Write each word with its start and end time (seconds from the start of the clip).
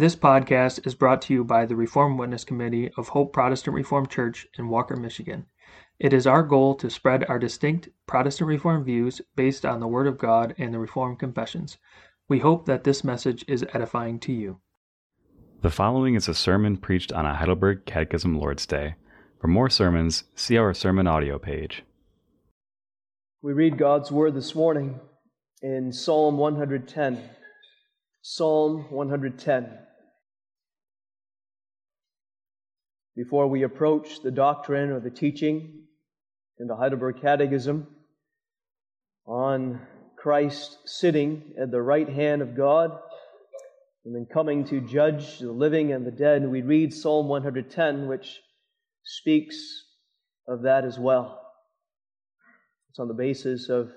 This 0.00 0.16
podcast 0.16 0.86
is 0.86 0.94
brought 0.94 1.20
to 1.20 1.34
you 1.34 1.44
by 1.44 1.66
the 1.66 1.76
Reformed 1.76 2.18
Witness 2.18 2.42
Committee 2.42 2.90
of 2.96 3.08
Hope 3.08 3.34
Protestant 3.34 3.74
Reformed 3.74 4.08
Church 4.08 4.46
in 4.58 4.70
Walker, 4.70 4.96
Michigan. 4.96 5.44
It 5.98 6.14
is 6.14 6.26
our 6.26 6.42
goal 6.42 6.74
to 6.76 6.88
spread 6.88 7.26
our 7.28 7.38
distinct 7.38 7.90
Protestant 8.06 8.48
Reformed 8.48 8.86
views 8.86 9.20
based 9.36 9.66
on 9.66 9.78
the 9.78 9.86
Word 9.86 10.06
of 10.06 10.16
God 10.16 10.54
and 10.56 10.72
the 10.72 10.78
Reformed 10.78 11.18
Confessions. 11.18 11.76
We 12.30 12.38
hope 12.38 12.64
that 12.64 12.82
this 12.82 13.04
message 13.04 13.44
is 13.46 13.66
edifying 13.74 14.18
to 14.20 14.32
you. 14.32 14.62
The 15.60 15.68
following 15.68 16.14
is 16.14 16.28
a 16.28 16.34
sermon 16.34 16.78
preached 16.78 17.12
on 17.12 17.26
a 17.26 17.34
Heidelberg 17.34 17.84
Catechism 17.84 18.40
Lord's 18.40 18.64
Day. 18.64 18.94
For 19.38 19.48
more 19.48 19.68
sermons, 19.68 20.24
see 20.34 20.56
our 20.56 20.72
sermon 20.72 21.08
audio 21.08 21.38
page. 21.38 21.82
We 23.42 23.52
read 23.52 23.76
God's 23.76 24.10
Word 24.10 24.34
this 24.34 24.54
morning 24.54 24.98
in 25.60 25.92
Psalm 25.92 26.38
110. 26.38 27.20
Psalm 28.22 28.86
110. 28.88 29.88
Before 33.16 33.48
we 33.48 33.64
approach 33.64 34.22
the 34.22 34.30
doctrine 34.30 34.90
or 34.90 35.00
the 35.00 35.10
teaching 35.10 35.82
in 36.58 36.68
the 36.68 36.76
Heidelberg 36.76 37.20
Catechism 37.20 37.88
on 39.26 39.80
Christ 40.16 40.78
sitting 40.86 41.54
at 41.60 41.72
the 41.72 41.82
right 41.82 42.08
hand 42.08 42.40
of 42.40 42.56
God 42.56 42.96
and 44.04 44.14
then 44.14 44.26
coming 44.32 44.64
to 44.66 44.80
judge 44.80 45.40
the 45.40 45.50
living 45.50 45.92
and 45.92 46.06
the 46.06 46.12
dead, 46.12 46.48
we 46.48 46.62
read 46.62 46.94
Psalm 46.94 47.26
110, 47.26 48.06
which 48.06 48.40
speaks 49.02 49.56
of 50.46 50.62
that 50.62 50.84
as 50.84 50.98
well. 50.98 51.40
It's 52.90 53.00
on 53.00 53.08
the 53.08 53.14
basis 53.14 53.68
of 53.68 53.90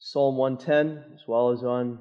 Psalm 0.00 0.36
110 0.36 1.14
as 1.14 1.20
well 1.28 1.50
as 1.50 1.62
on 1.62 2.00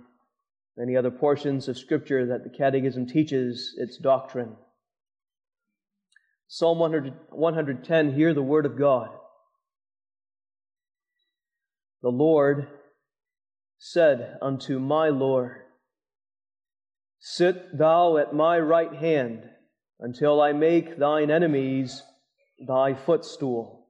many 0.76 0.98
other 0.98 1.12
portions 1.12 1.68
of 1.68 1.78
Scripture 1.78 2.26
that 2.26 2.44
the 2.44 2.50
Catechism 2.50 3.08
teaches 3.08 3.76
its 3.78 3.98
doctrine. 3.98 4.56
Psalm 6.48 6.80
100, 6.80 7.14
110, 7.30 8.14
hear 8.14 8.34
the 8.34 8.44
word 8.44 8.66
of 8.66 8.78
God. 8.78 9.10
The 12.02 12.10
Lord 12.10 12.68
said 13.78 14.38
unto 14.42 14.80
my 14.80 15.10
Lord, 15.10 15.62
Sit 17.20 17.78
thou 17.78 18.18
at 18.18 18.36
my 18.36 18.60
right 18.60 18.94
hand 18.94 19.44
until 20.00 20.42
I 20.42 20.54
make 20.54 21.00
thine 21.00 21.32
enemies 21.32 22.04
thy 22.68 22.94
footstool. 22.94 23.88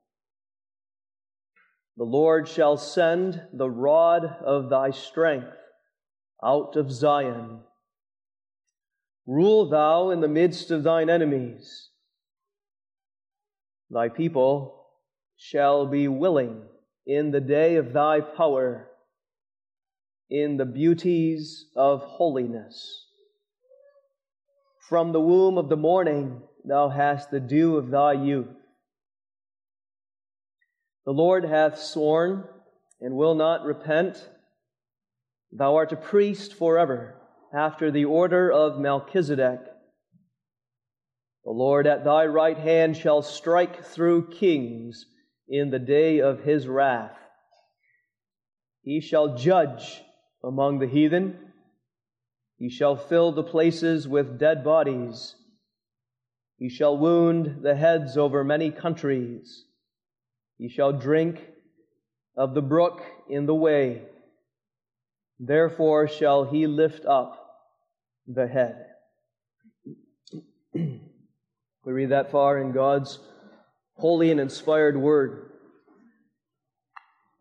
The 1.98 2.06
Lord 2.06 2.48
shall 2.48 2.78
send 2.78 3.42
the 3.53 3.70
rod 3.70 4.26
of 4.45 4.70
thy 4.70 4.92
strength 4.92 5.56
out 6.44 6.76
of 6.76 6.92
Zion. 6.92 7.61
Rule 9.26 9.70
thou 9.70 10.11
in 10.11 10.22
the 10.22 10.28
midst 10.28 10.72
of 10.72 10.83
thine 10.83 11.09
enemies. 11.09 11.89
Thy 13.89 14.09
people 14.09 14.86
shall 15.38 15.86
be 15.86 16.08
willing 16.08 16.64
in 17.05 17.31
the 17.31 17.41
day 17.41 17.75
of 17.75 17.94
thy 17.94 18.19
power, 18.19 18.88
in 20.30 20.58
the 20.58 20.66
beauties 20.66 21.67
of 21.75 22.02
holiness. 22.02 23.05
From 24.89 25.11
the 25.11 25.22
womb 25.22 25.58
of 25.58 25.69
the 25.69 25.77
morning 25.77 26.42
thou 26.64 26.89
hast 26.89 27.30
the 27.30 27.39
dew 27.39 27.77
of 27.77 27.92
thy 27.92 28.14
youth. 28.14 28.55
The 31.05 31.11
Lord 31.11 31.45
hath 31.45 31.77
sworn 31.80 32.45
and 32.99 33.16
will 33.16 33.36
not 33.36 33.66
repent. 33.66 34.30
Thou 35.52 35.75
art 35.75 35.92
a 35.92 35.95
priest 35.95 36.55
forever, 36.55 37.16
after 37.53 37.92
the 37.92 38.05
order 38.05 38.52
of 38.52 38.80
Melchizedek. 38.80 39.59
The 41.46 41.52
Lord 41.52 41.86
at 41.86 42.04
thy 42.04 42.26
right 42.26 42.58
hand 42.58 42.98
shall 42.98 43.22
strike 43.22 43.86
through 43.86 44.32
kings 44.32 45.06
in 45.48 45.70
the 45.70 45.78
day 45.78 46.20
of 46.20 46.44
his 46.44 46.68
wrath. 46.68 47.16
He 48.82 49.00
shall 49.00 49.38
judge 49.38 50.02
among 50.44 50.80
the 50.80 50.88
heathen. 50.88 51.38
He 52.58 52.70
shall 52.70 52.95
fill 52.95 53.32
the 53.32 53.44
places 53.44 54.08
with 54.08 54.39
dead 54.39 54.64
bodies. 54.64 55.36
He 56.58 56.67
shall 56.67 56.98
wound 56.98 57.61
the 57.61 57.76
heads 57.76 58.17
over 58.17 58.44
many 58.44 58.72
countries. 58.72 59.66
He 60.58 60.67
shall 60.67 60.94
drink 60.94 61.48
of 62.36 62.55
the 62.55 62.61
brook 62.61 63.04
in 63.30 63.45
the 63.45 63.54
way. 63.54 64.02
Therefore 65.39 66.08
shall 66.08 66.45
he 66.45 66.66
lift 66.66 67.05
up 67.05 67.39
the 68.26 68.48
head. 68.48 68.88
we 71.86 71.94
read 71.94 72.10
that 72.10 72.32
far 72.32 72.58
in 72.58 72.72
God's 72.72 73.20
holy 73.94 74.32
and 74.32 74.40
inspired 74.40 74.98
word. 74.98 75.52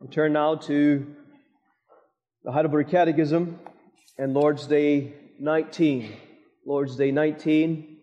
We 0.00 0.08
turn 0.08 0.34
now 0.34 0.56
to 0.56 1.06
the 2.44 2.52
Heidelberg 2.52 2.90
Catechism 2.90 3.58
and 4.18 4.34
Lord's 4.34 4.66
Day 4.66 5.14
19. 5.40 6.14
Lord's 6.66 6.94
Day 6.96 7.10
19. 7.10 7.96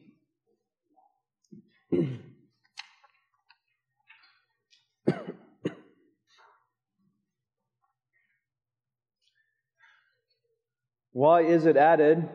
Why 11.13 11.41
is 11.41 11.67
it 11.67 11.77
added, 11.77 12.27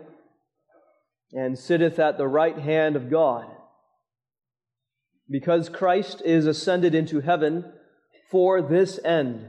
and 1.33 1.59
sitteth 1.59 1.99
at 1.99 2.19
the 2.19 2.29
right 2.29 2.57
hand 2.57 2.95
of 2.95 3.11
God? 3.11 3.56
Because 5.29 5.69
Christ 5.69 6.23
is 6.25 6.47
ascended 6.47 6.95
into 6.95 7.21
heaven 7.21 7.73
for 8.31 8.63
this 8.63 8.99
end, 9.05 9.49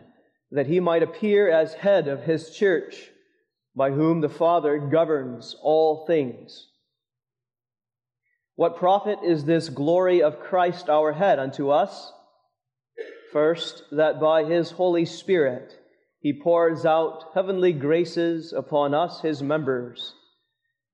that 0.51 0.67
he 0.67 0.79
might 0.79 1.03
appear 1.03 1.49
as 1.49 1.73
head 1.73 2.07
of 2.07 2.23
his 2.23 2.55
church, 2.55 3.09
by 3.75 3.91
whom 3.91 4.21
the 4.21 4.29
Father 4.29 4.79
governs 4.79 5.55
all 5.61 6.05
things. 6.07 6.67
What 8.55 8.77
profit 8.77 9.19
is 9.23 9.45
this 9.45 9.69
glory 9.69 10.23
of 10.23 10.39
Christ 10.39 10.89
our 10.89 11.13
head 11.13 11.38
unto 11.38 11.69
us? 11.69 12.11
First, 13.31 13.83
that 13.91 14.19
by 14.19 14.45
his 14.45 14.71
Holy 14.71 15.05
Spirit, 15.05 15.79
he 16.19 16.33
pours 16.33 16.85
out 16.85 17.25
heavenly 17.35 17.73
graces 17.73 18.53
upon 18.53 18.95
us, 18.95 19.21
his 19.21 19.44
members, 19.44 20.15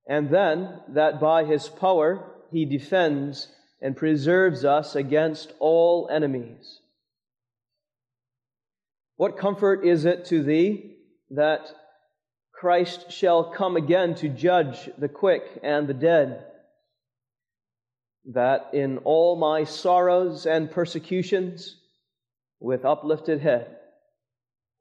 and 0.08 0.30
then 0.30 0.82
that 0.90 1.22
by 1.22 1.46
his 1.46 1.70
power 1.70 2.34
he 2.52 2.66
defends 2.66 3.48
and 3.84 3.98
preserves 3.98 4.64
us 4.64 4.96
against 4.96 5.52
all 5.60 6.08
enemies. 6.10 6.80
What 9.18 9.38
comfort 9.38 9.86
is 9.86 10.06
it 10.06 10.26
to 10.26 10.42
thee 10.42 10.96
that 11.32 11.70
Christ 12.54 13.12
shall 13.12 13.52
come 13.52 13.76
again 13.76 14.16
to 14.16 14.30
judge 14.30 14.90
the 14.98 15.10
quick 15.10 15.44
and 15.62 15.86
the 15.86 15.94
dead? 15.94 16.46
That 18.32 18.70
in 18.72 19.00
all 19.00 19.36
my 19.36 19.66
sorrows 19.66 20.46
and 20.46 20.72
persecutions, 20.72 21.76
with 22.62 22.86
uplifted 22.86 23.42
head, 23.42 23.76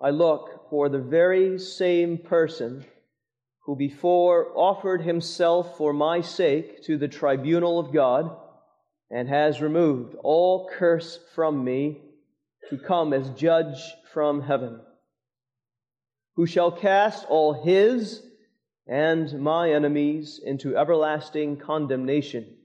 I 0.00 0.10
look 0.10 0.70
for 0.70 0.88
the 0.88 1.00
very 1.00 1.58
same 1.58 2.18
person 2.18 2.84
who 3.64 3.74
before 3.74 4.52
offered 4.54 5.02
himself 5.02 5.76
for 5.76 5.92
my 5.92 6.20
sake 6.20 6.84
to 6.84 6.96
the 6.96 7.08
tribunal 7.08 7.80
of 7.80 7.92
God 7.92 8.36
and 9.12 9.28
has 9.28 9.60
removed 9.60 10.16
all 10.24 10.70
curse 10.72 11.18
from 11.34 11.62
me 11.62 12.00
to 12.70 12.78
come 12.78 13.12
as 13.12 13.28
judge 13.30 13.76
from 14.12 14.40
heaven, 14.40 14.80
who 16.36 16.46
shall 16.46 16.72
cast 16.72 17.26
all 17.28 17.52
his 17.52 18.22
and 18.86 19.38
my 19.38 19.70
enemies 19.70 20.40
into 20.42 20.76
everlasting 20.76 21.58
condemnation, 21.58 22.56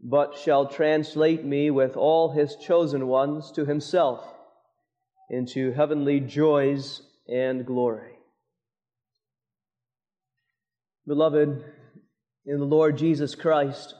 but 0.00 0.36
shall 0.36 0.68
translate 0.68 1.44
me 1.44 1.70
with 1.70 1.96
all 1.96 2.30
his 2.30 2.54
chosen 2.56 3.06
ones 3.06 3.50
to 3.52 3.64
himself 3.64 4.22
into 5.30 5.72
heavenly 5.72 6.20
joys 6.20 7.00
and 7.26 7.64
glory. 7.64 8.12
Beloved, 11.06 11.64
in 12.44 12.58
the 12.58 12.66
Lord 12.66 12.98
Jesus 12.98 13.34
Christ, 13.34 13.94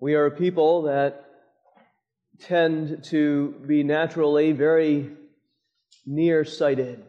we 0.00 0.14
are 0.14 0.26
a 0.26 0.30
people 0.30 0.82
that 0.82 1.26
tend 2.40 3.04
to 3.04 3.54
be 3.66 3.82
naturally 3.82 4.52
very 4.52 5.10
nearsighted, 6.06 7.04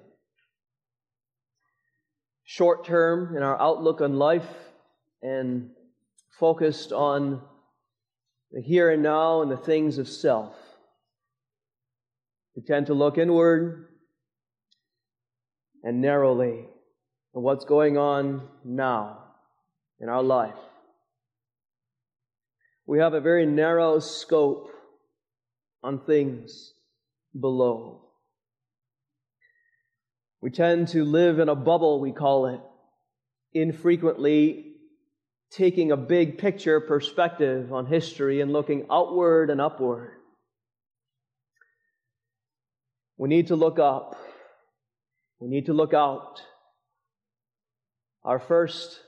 short 2.43 2.85
term 2.85 3.37
in 3.37 3.43
our 3.43 3.59
outlook 3.61 4.01
on 4.01 4.17
life, 4.17 4.47
and 5.21 5.69
focused 6.37 6.91
on 6.91 7.41
the 8.51 8.61
here 8.61 8.89
and 8.89 9.01
now 9.01 9.41
and 9.41 9.49
the 9.49 9.57
things 9.57 9.97
of 9.97 10.09
self. 10.09 10.53
We 12.57 12.63
tend 12.63 12.87
to 12.87 12.93
look 12.93 13.17
inward 13.17 13.87
and 15.81 16.01
narrowly 16.01 16.65
at 17.33 17.41
what's 17.41 17.63
going 17.63 17.97
on 17.97 18.49
now 18.65 19.19
in 20.01 20.09
our 20.09 20.21
life. 20.21 20.55
We 22.85 22.99
have 22.99 23.13
a 23.13 23.21
very 23.21 23.45
narrow 23.45 23.99
scope 23.99 24.69
on 25.83 25.99
things 25.99 26.73
below. 27.39 28.01
We 30.41 30.49
tend 30.49 30.89
to 30.89 31.05
live 31.05 31.39
in 31.39 31.49
a 31.49 31.55
bubble, 31.55 31.99
we 31.99 32.11
call 32.11 32.47
it, 32.47 32.61
infrequently 33.53 34.71
taking 35.51 35.91
a 35.91 35.97
big 35.97 36.37
picture 36.37 36.79
perspective 36.79 37.71
on 37.73 37.85
history 37.85 38.41
and 38.41 38.51
looking 38.53 38.87
outward 38.89 39.49
and 39.49 39.61
upward. 39.61 40.13
We 43.17 43.29
need 43.29 43.47
to 43.47 43.55
look 43.55 43.77
up. 43.77 44.15
We 45.39 45.47
need 45.47 45.67
to 45.67 45.73
look 45.73 45.93
out. 45.93 46.41
Our 48.23 48.39
first 48.39 48.99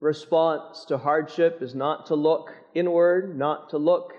response 0.00 0.84
to 0.86 0.98
hardship 0.98 1.58
is 1.60 1.74
not 1.74 2.06
to 2.06 2.14
look 2.14 2.52
inward, 2.74 3.36
not 3.36 3.70
to 3.70 3.78
look 3.78 4.12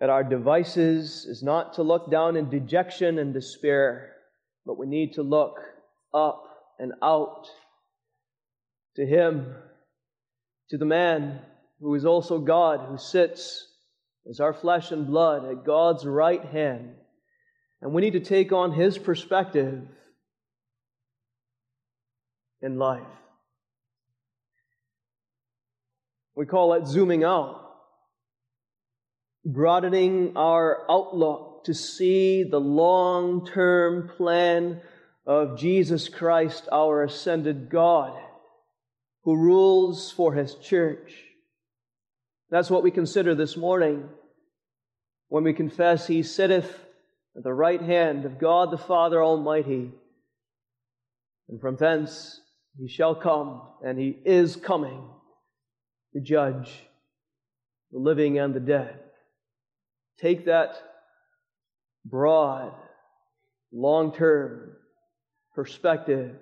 at 0.00 0.10
our 0.10 0.24
devices, 0.24 1.26
is 1.26 1.42
not 1.42 1.74
to 1.74 1.82
look 1.82 2.10
down 2.10 2.36
in 2.36 2.48
dejection 2.48 3.18
and 3.18 3.34
despair, 3.34 4.12
but 4.64 4.78
we 4.78 4.86
need 4.86 5.14
to 5.14 5.22
look 5.22 5.58
up 6.14 6.44
and 6.78 6.92
out 7.02 7.46
to 8.96 9.04
Him, 9.04 9.54
to 10.70 10.78
the 10.78 10.86
man 10.86 11.40
who 11.80 11.94
is 11.94 12.04
also 12.04 12.38
God, 12.38 12.88
who 12.88 12.98
sits 12.98 13.66
as 14.28 14.40
our 14.40 14.54
flesh 14.54 14.90
and 14.90 15.06
blood 15.06 15.44
at 15.44 15.64
God's 15.64 16.06
right 16.06 16.44
hand. 16.44 16.94
And 17.82 17.92
we 17.92 18.02
need 18.02 18.12
to 18.12 18.20
take 18.20 18.52
on 18.52 18.72
His 18.72 18.96
perspective 18.96 19.82
in 22.62 22.78
life. 22.78 23.02
We 26.40 26.46
call 26.46 26.72
it 26.72 26.86
zooming 26.86 27.22
out, 27.22 27.60
broadening 29.44 30.38
our 30.38 30.90
outlook 30.90 31.64
to 31.64 31.74
see 31.74 32.44
the 32.44 32.58
long 32.58 33.44
term 33.44 34.08
plan 34.16 34.80
of 35.26 35.58
Jesus 35.58 36.08
Christ, 36.08 36.66
our 36.72 37.04
ascended 37.04 37.68
God, 37.68 38.18
who 39.24 39.36
rules 39.36 40.12
for 40.12 40.32
his 40.32 40.54
church. 40.54 41.12
That's 42.48 42.70
what 42.70 42.82
we 42.82 42.90
consider 42.90 43.34
this 43.34 43.58
morning 43.58 44.08
when 45.28 45.44
we 45.44 45.52
confess 45.52 46.06
he 46.06 46.22
sitteth 46.22 46.74
at 47.36 47.42
the 47.42 47.52
right 47.52 47.82
hand 47.82 48.24
of 48.24 48.38
God 48.38 48.70
the 48.70 48.78
Father 48.78 49.22
Almighty. 49.22 49.90
And 51.50 51.60
from 51.60 51.76
thence 51.76 52.40
he 52.78 52.88
shall 52.88 53.14
come, 53.14 53.60
and 53.84 53.98
he 53.98 54.16
is 54.24 54.56
coming 54.56 55.06
to 56.12 56.20
judge 56.20 56.70
the 57.92 57.98
living 57.98 58.38
and 58.38 58.54
the 58.54 58.60
dead. 58.60 58.98
Take 60.20 60.46
that 60.46 60.76
broad, 62.04 62.72
long 63.72 64.12
term 64.12 64.72
perspective 65.54 66.36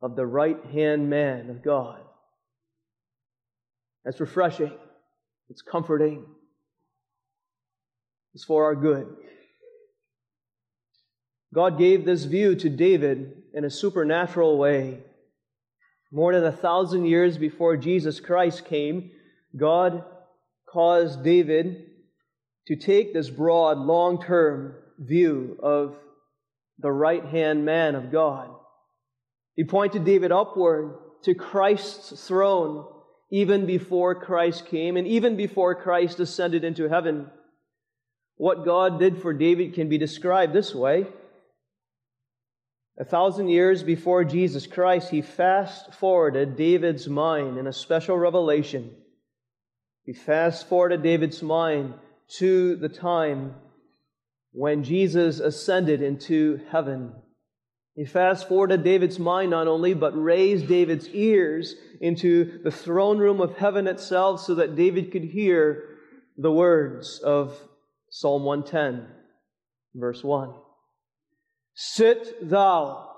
of 0.00 0.16
the 0.16 0.26
right 0.26 0.64
hand 0.72 1.10
man 1.10 1.50
of 1.50 1.62
God. 1.62 2.00
That's 4.04 4.20
refreshing, 4.20 4.72
it's 5.50 5.62
comforting, 5.62 6.24
it's 8.34 8.44
for 8.44 8.64
our 8.64 8.76
good. 8.76 9.08
God 11.52 11.78
gave 11.78 12.04
this 12.04 12.24
view 12.24 12.54
to 12.56 12.68
David 12.68 13.42
in 13.54 13.64
a 13.64 13.70
supernatural 13.70 14.58
way. 14.58 15.00
More 16.10 16.34
than 16.34 16.44
a 16.44 16.52
thousand 16.52 17.04
years 17.04 17.36
before 17.36 17.76
Jesus 17.76 18.20
Christ 18.20 18.64
came, 18.64 19.10
God 19.56 20.04
caused 20.66 21.22
David 21.22 21.84
to 22.66 22.76
take 22.76 23.12
this 23.12 23.28
broad, 23.30 23.78
long 23.78 24.22
term 24.22 24.74
view 24.98 25.58
of 25.62 25.96
the 26.78 26.90
right 26.90 27.24
hand 27.24 27.64
man 27.64 27.94
of 27.94 28.10
God. 28.10 28.50
He 29.54 29.64
pointed 29.64 30.04
David 30.04 30.32
upward 30.32 30.94
to 31.24 31.34
Christ's 31.34 32.26
throne 32.26 32.86
even 33.30 33.66
before 33.66 34.14
Christ 34.14 34.66
came 34.66 34.96
and 34.96 35.06
even 35.06 35.36
before 35.36 35.74
Christ 35.74 36.20
ascended 36.20 36.64
into 36.64 36.88
heaven. 36.88 37.30
What 38.36 38.64
God 38.64 38.98
did 38.98 39.20
for 39.20 39.34
David 39.34 39.74
can 39.74 39.88
be 39.88 39.98
described 39.98 40.52
this 40.52 40.74
way 40.74 41.06
a 42.98 43.04
thousand 43.04 43.48
years 43.48 43.84
before 43.84 44.24
Jesus 44.24 44.66
Christ, 44.66 45.10
he 45.10 45.22
fast 45.22 45.94
forwarded 45.94 46.56
David's 46.56 47.08
mind 47.08 47.56
in 47.56 47.68
a 47.68 47.72
special 47.72 48.18
revelation. 48.18 48.90
He 50.04 50.12
fast 50.12 50.68
forwarded 50.68 51.02
David's 51.02 51.40
mind 51.40 51.94
to 52.38 52.74
the 52.76 52.88
time 52.88 53.54
when 54.52 54.82
Jesus 54.82 55.38
ascended 55.38 56.02
into 56.02 56.60
heaven. 56.72 57.12
He 57.94 58.04
fast 58.04 58.48
forwarded 58.48 58.82
David's 58.82 59.20
mind 59.20 59.50
not 59.50 59.68
only, 59.68 59.94
but 59.94 60.20
raised 60.20 60.66
David's 60.66 61.08
ears 61.10 61.76
into 62.00 62.60
the 62.64 62.70
throne 62.70 63.18
room 63.18 63.40
of 63.40 63.56
heaven 63.56 63.86
itself 63.86 64.40
so 64.40 64.56
that 64.56 64.74
David 64.74 65.12
could 65.12 65.24
hear 65.24 65.84
the 66.36 66.52
words 66.52 67.20
of 67.20 67.56
Psalm 68.10 68.42
110, 68.42 69.06
verse 69.94 70.24
1. 70.24 70.52
Sit 71.80 72.50
thou 72.50 73.08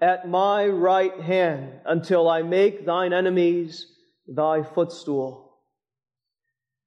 at 0.00 0.28
my 0.28 0.68
right 0.68 1.20
hand 1.20 1.80
until 1.84 2.30
I 2.30 2.42
make 2.42 2.86
thine 2.86 3.12
enemies 3.12 3.84
thy 4.28 4.62
footstool. 4.62 5.56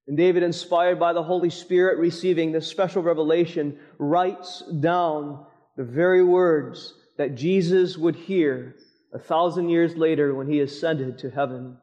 And 0.08 0.16
David, 0.16 0.44
inspired 0.44 0.98
by 0.98 1.12
the 1.12 1.24
Holy 1.24 1.50
Spirit, 1.50 2.00
receiving 2.00 2.54
this 2.54 2.68
special 2.68 3.04
revelation, 3.04 3.80
writes 3.98 4.64
down 4.80 5.46
the 5.76 5.84
very 5.84 6.24
words 6.24 6.94
that 7.18 7.36
Jesus 7.36 7.98
would 7.98 8.16
hear 8.16 8.78
a 9.14 9.20
thousand 9.20 9.68
years 9.68 9.98
later 9.98 10.34
when 10.34 10.50
he 10.50 10.62
ascended 10.62 11.18
to 11.18 11.32
heaven. 11.32 11.80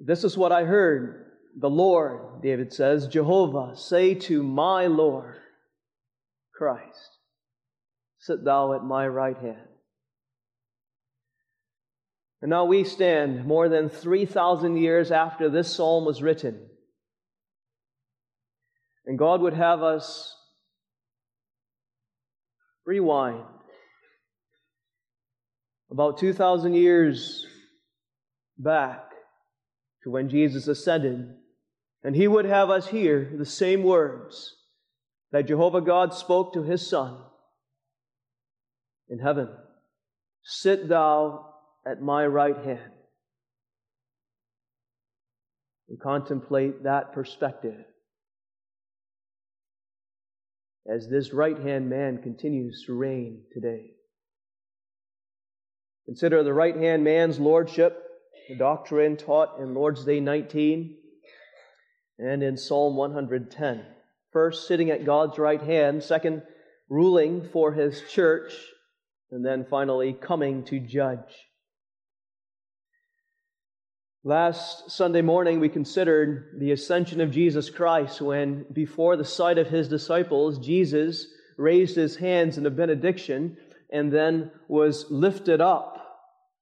This 0.00 0.24
is 0.24 0.36
what 0.36 0.50
I 0.50 0.64
heard 0.64 1.26
the 1.56 1.70
Lord, 1.70 2.42
David 2.42 2.72
says, 2.72 3.06
Jehovah, 3.06 3.76
say 3.76 4.14
to 4.14 4.42
my 4.42 4.88
Lord, 4.88 5.36
Christ. 6.56 7.18
Sit 8.18 8.44
thou 8.44 8.74
at 8.74 8.84
my 8.84 9.06
right 9.06 9.36
hand. 9.36 9.68
And 12.40 12.50
now 12.50 12.66
we 12.66 12.84
stand 12.84 13.46
more 13.46 13.68
than 13.68 13.88
3,000 13.88 14.76
years 14.76 15.10
after 15.10 15.48
this 15.48 15.74
psalm 15.74 16.04
was 16.04 16.22
written. 16.22 16.68
And 19.06 19.18
God 19.18 19.40
would 19.40 19.54
have 19.54 19.82
us 19.82 20.34
rewind 22.86 23.44
about 25.90 26.18
2,000 26.18 26.74
years 26.74 27.46
back 28.58 29.04
to 30.02 30.10
when 30.10 30.28
Jesus 30.28 30.68
ascended. 30.68 31.34
And 32.02 32.14
He 32.14 32.28
would 32.28 32.44
have 32.44 32.70
us 32.70 32.88
hear 32.88 33.32
the 33.36 33.46
same 33.46 33.82
words 33.82 34.54
that 35.32 35.48
Jehovah 35.48 35.80
God 35.80 36.14
spoke 36.14 36.52
to 36.54 36.62
his 36.62 36.86
Son 36.86 37.18
in 39.08 39.18
heaven 39.18 39.48
Sit 40.44 40.88
thou 40.88 41.54
at 41.86 42.02
my 42.02 42.26
right 42.26 42.56
hand. 42.56 42.92
And 45.88 46.00
contemplate 46.00 46.84
that 46.84 47.12
perspective 47.12 47.84
as 50.86 51.08
this 51.08 51.32
right 51.32 51.58
hand 51.58 51.88
man 51.88 52.18
continues 52.22 52.84
to 52.86 52.94
reign 52.94 53.42
today. 53.52 53.92
Consider 56.06 56.42
the 56.42 56.52
right 56.52 56.76
hand 56.76 57.04
man's 57.04 57.40
lordship, 57.40 58.02
the 58.48 58.56
doctrine 58.56 59.16
taught 59.16 59.58
in 59.60 59.74
Lord's 59.74 60.04
Day 60.04 60.20
19 60.20 60.96
and 62.18 62.42
in 62.42 62.56
Psalm 62.58 62.96
110. 62.96 63.86
First, 64.34 64.66
sitting 64.66 64.90
at 64.90 65.06
God's 65.06 65.38
right 65.38 65.62
hand. 65.62 66.02
Second, 66.02 66.42
ruling 66.90 67.48
for 67.52 67.72
his 67.72 68.02
church. 68.10 68.52
And 69.30 69.46
then 69.46 69.64
finally, 69.70 70.12
coming 70.12 70.64
to 70.64 70.80
judge. 70.80 71.18
Last 74.24 74.90
Sunday 74.90 75.22
morning, 75.22 75.60
we 75.60 75.68
considered 75.68 76.56
the 76.58 76.72
ascension 76.72 77.20
of 77.20 77.30
Jesus 77.30 77.70
Christ 77.70 78.20
when, 78.20 78.66
before 78.72 79.16
the 79.16 79.24
sight 79.24 79.56
of 79.56 79.68
his 79.68 79.88
disciples, 79.88 80.58
Jesus 80.58 81.28
raised 81.56 81.94
his 81.94 82.16
hands 82.16 82.58
in 82.58 82.66
a 82.66 82.70
benediction 82.70 83.56
and 83.92 84.12
then 84.12 84.50
was 84.66 85.06
lifted 85.10 85.60
up. 85.60 85.96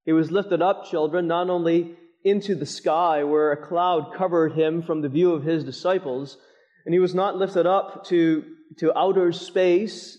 He 0.04 0.12
was 0.12 0.30
lifted 0.30 0.60
up, 0.60 0.84
children, 0.90 1.26
not 1.26 1.48
only 1.48 1.96
into 2.22 2.54
the 2.54 2.66
sky 2.66 3.24
where 3.24 3.50
a 3.50 3.66
cloud 3.66 4.12
covered 4.14 4.52
him 4.52 4.82
from 4.82 5.00
the 5.00 5.08
view 5.08 5.32
of 5.32 5.44
his 5.44 5.64
disciples, 5.64 6.36
and 6.84 6.94
he 6.94 7.00
was 7.00 7.14
not 7.14 7.36
lifted 7.36 7.66
up 7.66 8.04
to, 8.06 8.44
to 8.78 8.96
outer 8.96 9.32
space, 9.32 10.18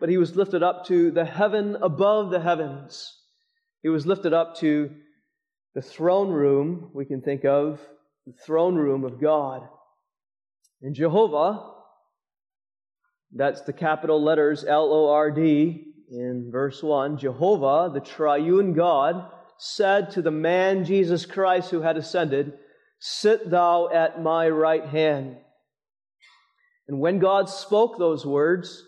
but 0.00 0.08
he 0.08 0.18
was 0.18 0.36
lifted 0.36 0.62
up 0.62 0.86
to 0.86 1.10
the 1.10 1.24
heaven 1.24 1.76
above 1.80 2.30
the 2.30 2.40
heavens. 2.40 3.16
He 3.82 3.88
was 3.88 4.06
lifted 4.06 4.32
up 4.32 4.56
to 4.58 4.90
the 5.74 5.82
throne 5.82 6.30
room, 6.30 6.90
we 6.94 7.04
can 7.04 7.20
think 7.20 7.44
of 7.44 7.80
the 8.26 8.32
throne 8.46 8.76
room 8.76 9.04
of 9.04 9.20
God. 9.20 9.62
And 10.80 10.94
Jehovah, 10.94 11.72
that's 13.34 13.62
the 13.62 13.72
capital 13.72 14.22
letters 14.22 14.64
L 14.64 14.92
O 14.92 15.10
R 15.10 15.30
D 15.30 15.84
in 16.10 16.48
verse 16.52 16.82
1. 16.82 17.18
Jehovah, 17.18 17.90
the 17.92 18.00
triune 18.00 18.72
God, 18.72 19.30
said 19.58 20.12
to 20.12 20.22
the 20.22 20.30
man 20.30 20.84
Jesus 20.84 21.26
Christ 21.26 21.70
who 21.70 21.80
had 21.80 21.96
ascended, 21.96 22.52
Sit 23.00 23.50
thou 23.50 23.88
at 23.88 24.22
my 24.22 24.48
right 24.48 24.86
hand. 24.86 25.36
And 26.88 27.00
when 27.00 27.18
God 27.18 27.48
spoke 27.48 27.98
those 27.98 28.26
words, 28.26 28.84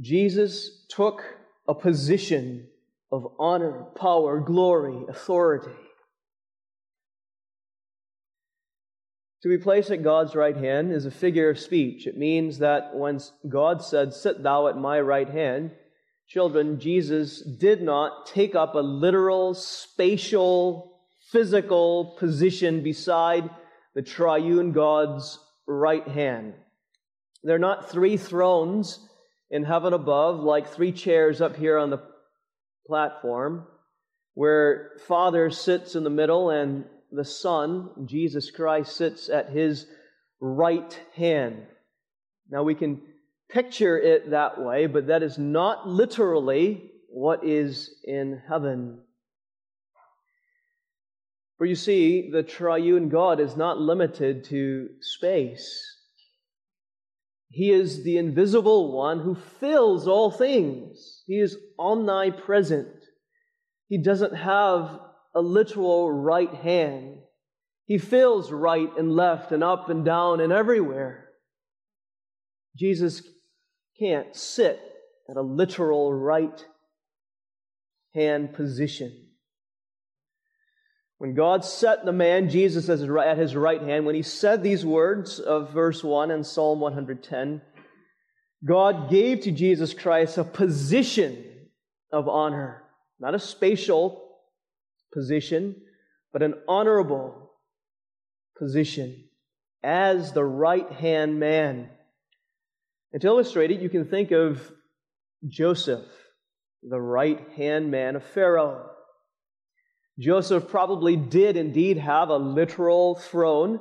Jesus 0.00 0.84
took 0.88 1.22
a 1.66 1.74
position 1.74 2.68
of 3.10 3.26
honor, 3.38 3.84
power, 3.96 4.40
glory, 4.40 5.04
authority. 5.08 5.72
To 9.42 9.48
be 9.48 9.58
placed 9.58 9.90
at 9.90 10.04
God's 10.04 10.34
right 10.34 10.56
hand 10.56 10.92
is 10.92 11.04
a 11.04 11.10
figure 11.10 11.50
of 11.50 11.58
speech. 11.58 12.06
It 12.06 12.16
means 12.16 12.58
that 12.58 12.94
when 12.94 13.20
God 13.48 13.82
said, 13.82 14.14
Sit 14.14 14.42
thou 14.42 14.68
at 14.68 14.78
my 14.78 15.00
right 15.00 15.28
hand, 15.28 15.72
children, 16.28 16.78
Jesus 16.78 17.42
did 17.42 17.82
not 17.82 18.26
take 18.26 18.54
up 18.54 18.74
a 18.74 18.78
literal, 18.78 19.54
spatial, 19.54 21.00
physical 21.30 22.16
position 22.18 22.82
beside 22.82 23.50
the 23.94 24.02
triune 24.02 24.72
God's 24.72 25.38
right 25.66 26.06
hand. 26.06 26.54
They're 27.42 27.58
not 27.58 27.90
three 27.90 28.16
thrones 28.16 29.08
in 29.50 29.64
heaven 29.64 29.92
above, 29.92 30.40
like 30.40 30.68
three 30.68 30.92
chairs 30.92 31.40
up 31.40 31.56
here 31.56 31.78
on 31.78 31.90
the 31.90 32.02
platform, 32.86 33.66
where 34.34 34.92
Father 35.06 35.50
sits 35.50 35.94
in 35.94 36.04
the 36.04 36.10
middle 36.10 36.50
and 36.50 36.84
the 37.10 37.24
Son, 37.24 37.90
Jesus 38.06 38.50
Christ, 38.50 38.96
sits 38.96 39.28
at 39.28 39.50
his 39.50 39.86
right 40.40 40.98
hand. 41.14 41.66
Now 42.50 42.62
we 42.62 42.74
can 42.74 43.02
picture 43.50 43.98
it 43.98 44.30
that 44.30 44.60
way, 44.60 44.86
but 44.86 45.08
that 45.08 45.22
is 45.22 45.38
not 45.38 45.86
literally 45.86 46.90
what 47.08 47.44
is 47.44 47.94
in 48.04 48.40
heaven. 48.48 49.00
For 51.62 51.66
you 51.66 51.76
see, 51.76 52.28
the 52.28 52.42
triune 52.42 53.08
God 53.08 53.38
is 53.38 53.56
not 53.56 53.78
limited 53.78 54.42
to 54.46 54.88
space. 55.00 55.96
He 57.50 57.70
is 57.70 58.02
the 58.02 58.16
invisible 58.18 58.90
one 58.90 59.20
who 59.20 59.36
fills 59.60 60.08
all 60.08 60.32
things. 60.32 61.22
He 61.24 61.38
is 61.38 61.56
omnipresent. 61.78 62.88
He 63.86 63.96
doesn't 63.96 64.34
have 64.34 64.98
a 65.36 65.40
literal 65.40 66.10
right 66.10 66.52
hand. 66.52 67.18
He 67.84 67.96
fills 67.96 68.50
right 68.50 68.90
and 68.98 69.12
left 69.14 69.52
and 69.52 69.62
up 69.62 69.88
and 69.88 70.04
down 70.04 70.40
and 70.40 70.52
everywhere. 70.52 71.28
Jesus 72.76 73.22
can't 74.00 74.34
sit 74.34 74.80
at 75.30 75.36
a 75.36 75.42
literal 75.42 76.12
right 76.12 76.66
hand 78.16 78.52
position. 78.52 79.21
When 81.22 81.34
God 81.34 81.64
set 81.64 82.04
the 82.04 82.12
man 82.12 82.50
Jesus 82.50 82.88
at 82.88 82.98
his 83.38 83.54
right 83.54 83.80
hand, 83.80 84.06
when 84.06 84.16
he 84.16 84.22
said 84.22 84.60
these 84.60 84.84
words 84.84 85.38
of 85.38 85.70
verse 85.72 86.02
1 86.02 86.32
in 86.32 86.42
Psalm 86.42 86.80
110, 86.80 87.62
God 88.64 89.08
gave 89.08 89.42
to 89.42 89.52
Jesus 89.52 89.94
Christ 89.94 90.36
a 90.36 90.42
position 90.42 91.44
of 92.10 92.28
honor, 92.28 92.82
not 93.20 93.36
a 93.36 93.38
spatial 93.38 94.32
position, 95.12 95.76
but 96.32 96.42
an 96.42 96.54
honorable 96.66 97.52
position 98.58 99.22
as 99.84 100.32
the 100.32 100.42
right 100.42 100.90
hand 100.90 101.38
man. 101.38 101.88
And 103.12 103.22
to 103.22 103.28
illustrate 103.28 103.70
it, 103.70 103.80
you 103.80 103.90
can 103.90 104.06
think 104.06 104.32
of 104.32 104.72
Joseph, 105.46 106.08
the 106.82 107.00
right 107.00 107.48
hand 107.54 107.92
man 107.92 108.16
of 108.16 108.24
Pharaoh. 108.24 108.88
Joseph 110.18 110.68
probably 110.68 111.16
did 111.16 111.56
indeed 111.56 111.96
have 111.96 112.28
a 112.28 112.36
literal 112.36 113.14
throne, 113.14 113.80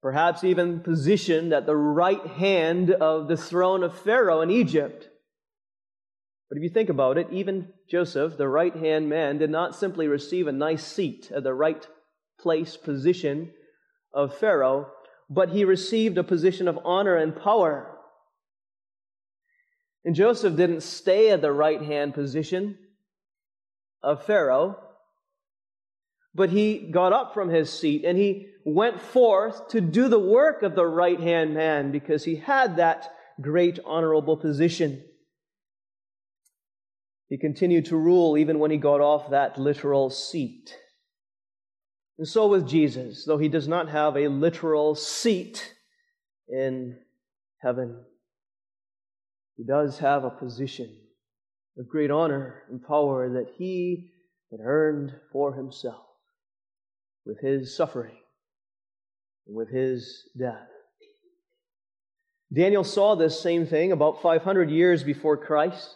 perhaps 0.00 0.44
even 0.44 0.80
positioned 0.80 1.52
at 1.52 1.66
the 1.66 1.76
right 1.76 2.24
hand 2.26 2.90
of 2.90 3.26
the 3.26 3.36
throne 3.36 3.82
of 3.82 3.98
Pharaoh 3.98 4.40
in 4.40 4.50
Egypt. 4.50 5.08
But 6.48 6.58
if 6.58 6.62
you 6.62 6.68
think 6.68 6.90
about 6.90 7.18
it, 7.18 7.26
even 7.32 7.72
Joseph, 7.90 8.36
the 8.36 8.48
right 8.48 8.74
hand 8.74 9.08
man, 9.08 9.38
did 9.38 9.50
not 9.50 9.74
simply 9.74 10.06
receive 10.06 10.46
a 10.46 10.52
nice 10.52 10.86
seat 10.86 11.32
at 11.34 11.42
the 11.42 11.54
right 11.54 11.84
place, 12.38 12.76
position 12.76 13.50
of 14.12 14.36
Pharaoh, 14.36 14.90
but 15.28 15.48
he 15.48 15.64
received 15.64 16.18
a 16.18 16.22
position 16.22 16.68
of 16.68 16.78
honor 16.84 17.16
and 17.16 17.34
power. 17.34 17.90
And 20.04 20.14
Joseph 20.14 20.54
didn't 20.54 20.82
stay 20.82 21.30
at 21.30 21.40
the 21.40 21.50
right 21.50 21.82
hand 21.82 22.14
position 22.14 22.78
of 24.02 24.24
Pharaoh, 24.24 24.83
but 26.34 26.50
he 26.50 26.78
got 26.78 27.12
up 27.12 27.32
from 27.32 27.48
his 27.48 27.72
seat 27.72 28.04
and 28.04 28.18
he 28.18 28.48
went 28.64 29.00
forth 29.00 29.68
to 29.68 29.80
do 29.80 30.08
the 30.08 30.18
work 30.18 30.62
of 30.62 30.74
the 30.74 30.86
right 30.86 31.20
hand 31.20 31.54
man 31.54 31.92
because 31.92 32.24
he 32.24 32.36
had 32.36 32.76
that 32.76 33.12
great 33.40 33.78
honorable 33.84 34.36
position. 34.36 35.04
He 37.28 37.38
continued 37.38 37.86
to 37.86 37.96
rule 37.96 38.36
even 38.36 38.58
when 38.58 38.70
he 38.70 38.76
got 38.76 39.00
off 39.00 39.30
that 39.30 39.58
literal 39.58 40.10
seat. 40.10 40.76
And 42.18 42.28
so 42.28 42.48
with 42.48 42.68
Jesus, 42.68 43.24
though 43.24 43.38
he 43.38 43.48
does 43.48 43.68
not 43.68 43.88
have 43.88 44.16
a 44.16 44.28
literal 44.28 44.94
seat 44.94 45.74
in 46.48 46.98
heaven, 47.60 48.04
he 49.56 49.64
does 49.64 49.98
have 49.98 50.24
a 50.24 50.30
position 50.30 50.96
of 51.78 51.88
great 51.88 52.10
honor 52.10 52.62
and 52.68 52.82
power 52.82 53.28
that 53.30 53.54
he 53.56 54.10
had 54.50 54.60
earned 54.62 55.12
for 55.32 55.54
himself 55.54 56.03
with 57.26 57.40
his 57.40 57.76
suffering 57.76 58.16
with 59.46 59.70
his 59.70 60.28
death. 60.38 60.68
Daniel 62.52 62.84
saw 62.84 63.14
this 63.14 63.40
same 63.40 63.66
thing 63.66 63.92
about 63.92 64.22
500 64.22 64.70
years 64.70 65.02
before 65.02 65.36
Christ. 65.36 65.94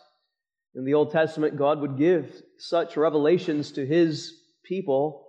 In 0.74 0.84
the 0.84 0.94
Old 0.94 1.12
Testament, 1.12 1.56
God 1.56 1.80
would 1.80 1.96
give 1.96 2.42
such 2.58 2.96
revelations 2.96 3.72
to 3.72 3.86
his 3.86 4.32
people. 4.64 5.26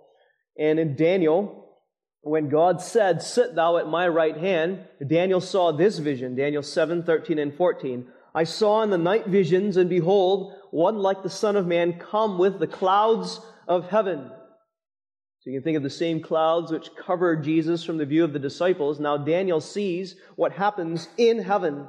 And 0.58 0.78
in 0.78 0.96
Daniel, 0.96 1.76
when 2.22 2.48
God 2.48 2.82
said, 2.82 3.22
Sit 3.22 3.54
thou 3.54 3.78
at 3.78 3.88
my 3.88 4.06
right 4.08 4.36
hand, 4.36 4.84
Daniel 5.06 5.40
saw 5.40 5.72
this 5.72 5.98
vision, 5.98 6.36
Daniel 6.36 6.62
7, 6.62 7.04
13, 7.04 7.38
and 7.38 7.54
14. 7.54 8.06
I 8.34 8.44
saw 8.44 8.82
in 8.82 8.90
the 8.90 8.98
night 8.98 9.26
visions, 9.26 9.76
and 9.76 9.88
behold, 9.88 10.52
one 10.70 10.98
like 10.98 11.22
the 11.22 11.30
Son 11.30 11.56
of 11.56 11.66
Man 11.66 11.98
come 11.98 12.38
with 12.38 12.58
the 12.58 12.66
clouds 12.66 13.40
of 13.66 13.88
heaven. 13.88 14.30
So 15.40 15.48
you 15.48 15.56
can 15.56 15.64
think 15.64 15.78
of 15.78 15.82
the 15.82 15.88
same 15.88 16.20
clouds 16.20 16.70
which 16.70 16.94
covered 16.94 17.44
Jesus 17.44 17.82
from 17.82 17.96
the 17.96 18.04
view 18.04 18.24
of 18.24 18.34
the 18.34 18.38
disciples. 18.38 19.00
Now 19.00 19.16
Daniel 19.16 19.60
sees 19.60 20.16
what 20.36 20.52
happens 20.52 21.08
in 21.16 21.38
heaven. 21.38 21.86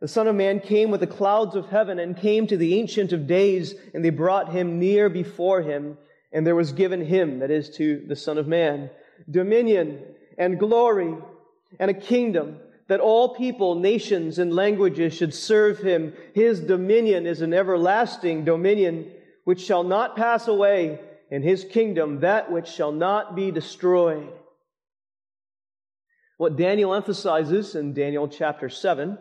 The 0.00 0.08
Son 0.08 0.26
of 0.26 0.34
Man 0.34 0.58
came 0.58 0.90
with 0.90 1.00
the 1.00 1.06
clouds 1.06 1.54
of 1.54 1.68
heaven 1.68 2.00
and 2.00 2.16
came 2.16 2.48
to 2.48 2.56
the 2.56 2.74
Ancient 2.78 3.12
of 3.12 3.28
Days, 3.28 3.74
and 3.94 4.04
they 4.04 4.10
brought 4.10 4.52
him 4.52 4.80
near 4.80 5.08
before 5.08 5.62
him, 5.62 5.96
and 6.32 6.44
there 6.44 6.56
was 6.56 6.72
given 6.72 7.06
him, 7.06 7.38
that 7.38 7.52
is, 7.52 7.70
to 7.76 8.04
the 8.08 8.16
Son 8.16 8.36
of 8.36 8.48
Man, 8.48 8.90
dominion 9.30 10.02
and 10.36 10.58
glory 10.58 11.14
and 11.78 11.90
a 11.90 11.94
kingdom 11.94 12.58
that 12.88 13.00
all 13.00 13.36
people, 13.36 13.76
nations, 13.76 14.38
and 14.38 14.52
languages 14.52 15.14
should 15.14 15.32
serve 15.32 15.78
him. 15.78 16.12
His 16.34 16.60
dominion 16.60 17.26
is 17.26 17.40
an 17.40 17.54
everlasting 17.54 18.44
dominion 18.44 19.10
which 19.44 19.62
shall 19.62 19.84
not 19.84 20.16
pass 20.16 20.48
away, 20.48 20.98
and 21.30 21.42
his 21.42 21.64
kingdom 21.64 22.20
that 22.20 22.50
which 22.50 22.68
shall 22.68 22.92
not 22.92 23.34
be 23.34 23.50
destroyed. 23.50 24.32
What 26.36 26.56
Daniel 26.56 26.94
emphasizes 26.94 27.74
in 27.74 27.94
Daniel 27.94 28.28
chapter 28.28 28.68
7 28.68 29.18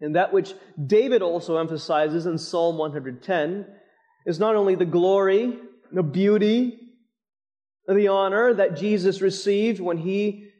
and 0.00 0.16
that 0.16 0.32
which 0.32 0.54
David 0.84 1.22
also 1.22 1.56
emphasizes 1.56 2.26
in 2.26 2.38
Psalm 2.38 2.78
110 2.78 3.66
is 4.26 4.38
not 4.38 4.56
only 4.56 4.74
the 4.74 4.84
glory, 4.84 5.58
the 5.92 6.02
beauty, 6.02 6.78
the 7.86 8.08
honor 8.08 8.52
that 8.54 8.76
Jesus 8.76 9.20
received 9.20 9.80
when 9.80 9.96
he 9.96 10.50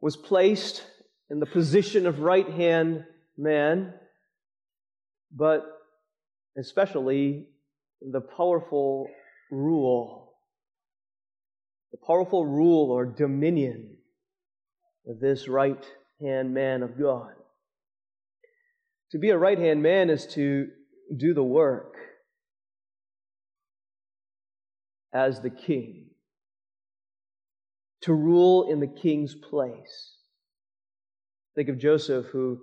was 0.00 0.16
placed 0.16 0.84
in 1.30 1.38
the 1.38 1.46
position 1.46 2.06
of 2.06 2.18
right 2.18 2.48
hand 2.48 3.04
man, 3.38 3.94
but 5.30 5.64
especially 6.58 7.46
the 8.02 8.20
powerful 8.20 9.08
rule, 9.52 10.32
the 11.92 11.98
powerful 12.06 12.44
rule 12.44 12.90
or 12.90 13.04
dominion 13.04 13.98
of 15.06 15.20
this 15.20 15.46
right 15.46 15.84
hand 16.20 16.54
man 16.54 16.82
of 16.82 16.98
God. 16.98 17.32
To 19.12 19.18
be 19.18 19.28
a 19.28 19.38
right 19.38 19.58
hand 19.58 19.82
man 19.82 20.08
is 20.08 20.26
to 20.28 20.68
do 21.14 21.34
the 21.34 21.42
work 21.42 21.94
as 25.12 25.40
the 25.42 25.50
king, 25.50 26.06
to 28.00 28.14
rule 28.14 28.72
in 28.72 28.80
the 28.80 28.86
king's 28.86 29.34
place. 29.34 30.16
Think 31.54 31.68
of 31.68 31.78
Joseph, 31.78 32.26
who 32.32 32.58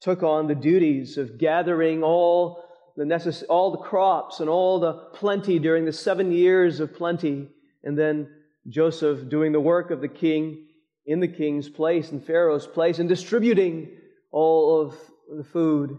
took 0.00 0.24
on 0.24 0.48
the 0.48 0.56
duties 0.56 1.16
of 1.16 1.38
gathering 1.38 2.02
all 2.02 2.64
the 2.96 3.04
necess- 3.04 3.44
all 3.48 3.70
the 3.70 3.78
crops 3.78 4.40
and 4.40 4.48
all 4.48 4.80
the 4.80 4.92
plenty 5.14 5.58
during 5.58 5.84
the 5.84 5.92
seven 5.92 6.32
years 6.32 6.80
of 6.80 6.94
plenty, 6.94 7.48
and 7.82 7.98
then 7.98 8.28
Joseph 8.68 9.28
doing 9.28 9.52
the 9.52 9.60
work 9.60 9.90
of 9.90 10.00
the 10.00 10.08
king 10.08 10.68
in 11.06 11.20
the 11.20 11.28
king's 11.28 11.68
place 11.68 12.12
and 12.12 12.24
Pharaoh's 12.24 12.66
place 12.66 12.98
and 12.98 13.08
distributing 13.08 13.88
all 14.30 14.80
of 14.80 14.94
the 15.36 15.44
food 15.44 15.98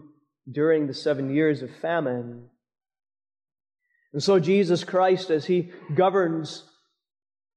during 0.50 0.86
the 0.86 0.94
seven 0.94 1.34
years 1.34 1.62
of 1.62 1.74
famine. 1.76 2.48
And 4.12 4.22
so 4.22 4.38
Jesus 4.38 4.84
Christ, 4.84 5.30
as 5.30 5.44
he 5.44 5.72
governs 5.94 6.62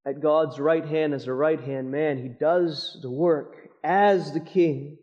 at 0.06 0.22
God's 0.22 0.60
right 0.60 0.86
hand 0.86 1.13
as 1.13 1.27
a 1.27 1.34
right 1.34 1.60
hand 1.60 1.91
man, 1.91 2.17
he 2.17 2.29
does 2.29 2.98
the 3.01 3.12
work 3.12 3.56
as 3.84 4.34
the 4.34 4.39
king. 4.39 4.98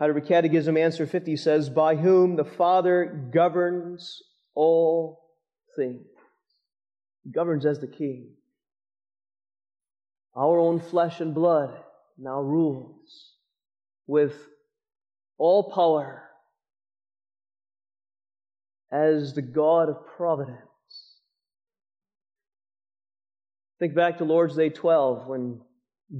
Heidelberg 0.00 0.26
Catechism 0.26 0.78
answer 0.78 1.06
50 1.06 1.36
says, 1.36 1.68
By 1.68 1.94
whom 1.94 2.36
the 2.36 2.44
Father 2.44 3.28
governs 3.34 4.22
all 4.54 5.20
things. 5.76 6.06
He 7.22 7.30
governs 7.30 7.66
as 7.66 7.80
the 7.80 7.86
king. 7.86 8.30
Our 10.34 10.58
own 10.58 10.80
flesh 10.80 11.20
and 11.20 11.34
blood 11.34 11.78
now 12.16 12.40
rules 12.40 13.34
with 14.06 14.34
all 15.36 15.70
power 15.70 16.22
as 18.90 19.34
the 19.34 19.42
God 19.42 19.90
of 19.90 20.06
providence. 20.16 20.56
Think 23.78 23.94
back 23.94 24.16
to 24.18 24.24
Lord's 24.24 24.56
Day 24.56 24.70
12 24.70 25.26
when 25.26 25.60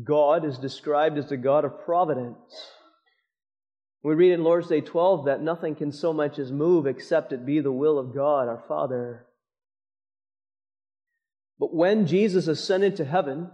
God 0.05 0.45
is 0.45 0.59
described 0.59 1.17
as 1.17 1.31
the 1.31 1.39
God 1.39 1.65
of 1.65 1.81
providence. 1.87 2.37
We 4.03 4.15
read 4.15 4.33
in 4.33 4.43
Lord's 4.43 4.69
Day 4.69 4.81
12 4.81 5.27
that 5.27 5.43
nothing 5.43 5.75
can 5.75 5.93
so 5.93 6.13
much 6.13 6.39
as 6.39 6.51
move 6.51 6.87
except 6.87 7.33
it 7.33 7.45
be 7.45 7.61
the 7.61 7.73
will 7.73 7.99
of 7.99 8.15
God, 8.15 8.49
our 8.49 8.65
Father. 8.67 9.27
But 11.59 11.75
when 11.75 12.07
Jesus 12.07 12.47
ascended 12.47 12.97
to 12.97 13.05
heaven, 13.05 13.51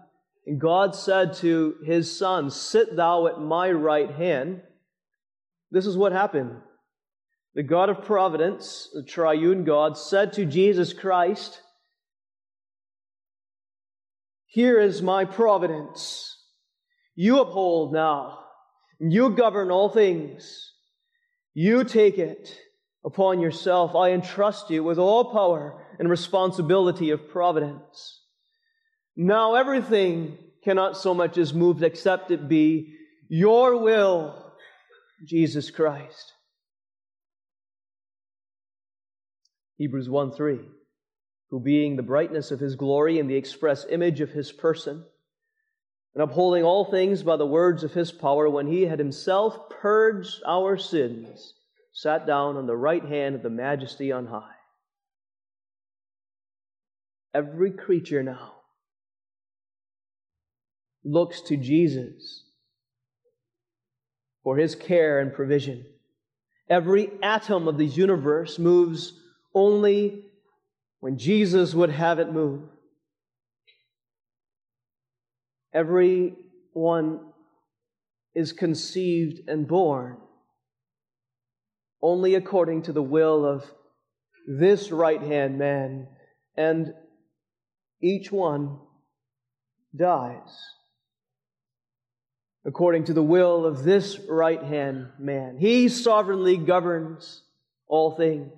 and 0.47 0.61
God 0.61 0.95
said 0.95 1.35
to 1.39 1.75
his 1.85 2.17
Son, 2.17 2.51
Sit 2.51 2.95
thou 2.95 3.27
at 3.27 3.41
my 3.41 3.71
right 3.73 4.11
hand, 4.11 4.63
this 5.73 5.87
is 5.87 5.97
what 5.97 6.13
happened. 6.13 6.53
The 7.55 7.65
God 7.65 7.89
of 7.89 8.05
providence, 8.05 8.89
the 8.93 9.03
triune 9.03 9.65
God, 9.65 9.99
said 9.99 10.35
to 10.35 10.45
Jesus 10.45 10.93
Christ, 10.93 11.61
Here 14.47 14.79
is 14.79 15.03
my 15.03 15.25
providence. 15.25 16.39
You 17.17 17.41
uphold 17.41 17.93
now. 17.93 18.46
You 18.99 19.31
govern 19.31 19.71
all 19.71 19.89
things. 19.89 20.73
You 21.55 21.85
take 21.85 22.19
it 22.19 22.57
upon 23.05 23.41
yourself. 23.41 23.95
I 23.95 24.11
entrust 24.11 24.71
you 24.71 24.83
with 24.83 24.99
all 24.99 25.33
power 25.33 25.83
and 25.99 26.11
responsibility 26.11 27.11
of 27.11 27.29
providence. 27.29 28.21
Now 29.17 29.55
everything 29.55 30.39
cannot 30.63 30.97
so 30.97 31.15
much 31.15 31.39
as 31.39 31.55
move 31.55 31.83
except 31.83 32.31
it 32.31 32.49
be 32.49 32.95
your 33.29 33.77
will, 33.79 34.53
Jesus 35.25 35.71
Christ. 35.71 36.33
Hebrews 39.79 40.09
1 40.09 40.33
3. 40.33 40.61
Who 41.51 41.61
being 41.61 41.97
the 41.97 42.03
brightness 42.03 42.51
of 42.51 42.61
his 42.61 42.77
glory 42.77 43.19
and 43.19 43.31
the 43.31 43.37
express 43.37 43.87
image 43.89 44.21
of 44.21 44.31
his 44.31 44.51
person, 44.51 45.05
and 46.17 46.23
upholding 46.23 46.65
all 46.65 46.87
things 46.87 47.23
by 47.23 47.37
the 47.37 47.45
words 47.45 47.85
of 47.85 47.93
his 47.93 48.11
power, 48.11 48.49
when 48.49 48.67
he 48.67 48.87
had 48.87 48.99
himself 48.99 49.69
purged 49.69 50.43
our 50.47 50.79
sins, 50.79 51.53
sat 51.93 52.27
down 52.27 52.57
on 52.57 52.67
the 52.67 52.75
right 52.75 53.05
hand 53.05 53.35
of 53.35 53.43
the 53.43 53.51
majesty 53.51 54.11
on 54.11 54.25
high. 54.25 54.55
Every 57.35 57.71
creature 57.71 58.23
now 58.23 58.55
looks 61.05 61.43
to 61.43 61.57
Jesus 61.59 62.45
for 64.43 64.57
his 64.57 64.75
care 64.75 65.21
and 65.21 65.35
provision. 65.35 65.85
Every 66.71 67.11
atom 67.23 67.69
of 67.69 67.77
the 67.77 67.85
universe 67.85 68.59
moves 68.59 69.13
only 69.55 70.25
when 71.01 71.19
Jesus 71.19 71.75
would 71.75 71.91
have 71.91 72.19
it 72.21 72.33
move. 72.33 72.63
Everyone 75.77 77.21
is 78.35 78.53
conceived 78.53 79.47
and 79.47 79.69
born 79.69 80.17
only 82.01 82.35
according 82.35 82.83
to 82.83 82.93
the 82.93 83.03
will 83.03 83.45
of 83.45 83.71
this 84.49 84.91
right 84.91 85.21
hand 85.21 85.59
man, 85.59 86.09
and 86.57 86.95
each 88.01 88.33
one 88.33 88.79
dies 89.95 90.57
according 92.65 93.05
to 93.05 93.13
the 93.13 93.23
will 93.23 93.67
of 93.67 93.85
this 93.85 94.19
right 94.31 94.63
hand 94.63 95.09
man. 95.19 95.59
He 95.59 95.89
sovereignly 95.91 96.57
governs 96.57 97.43
all 97.87 98.17
things. 98.17 98.51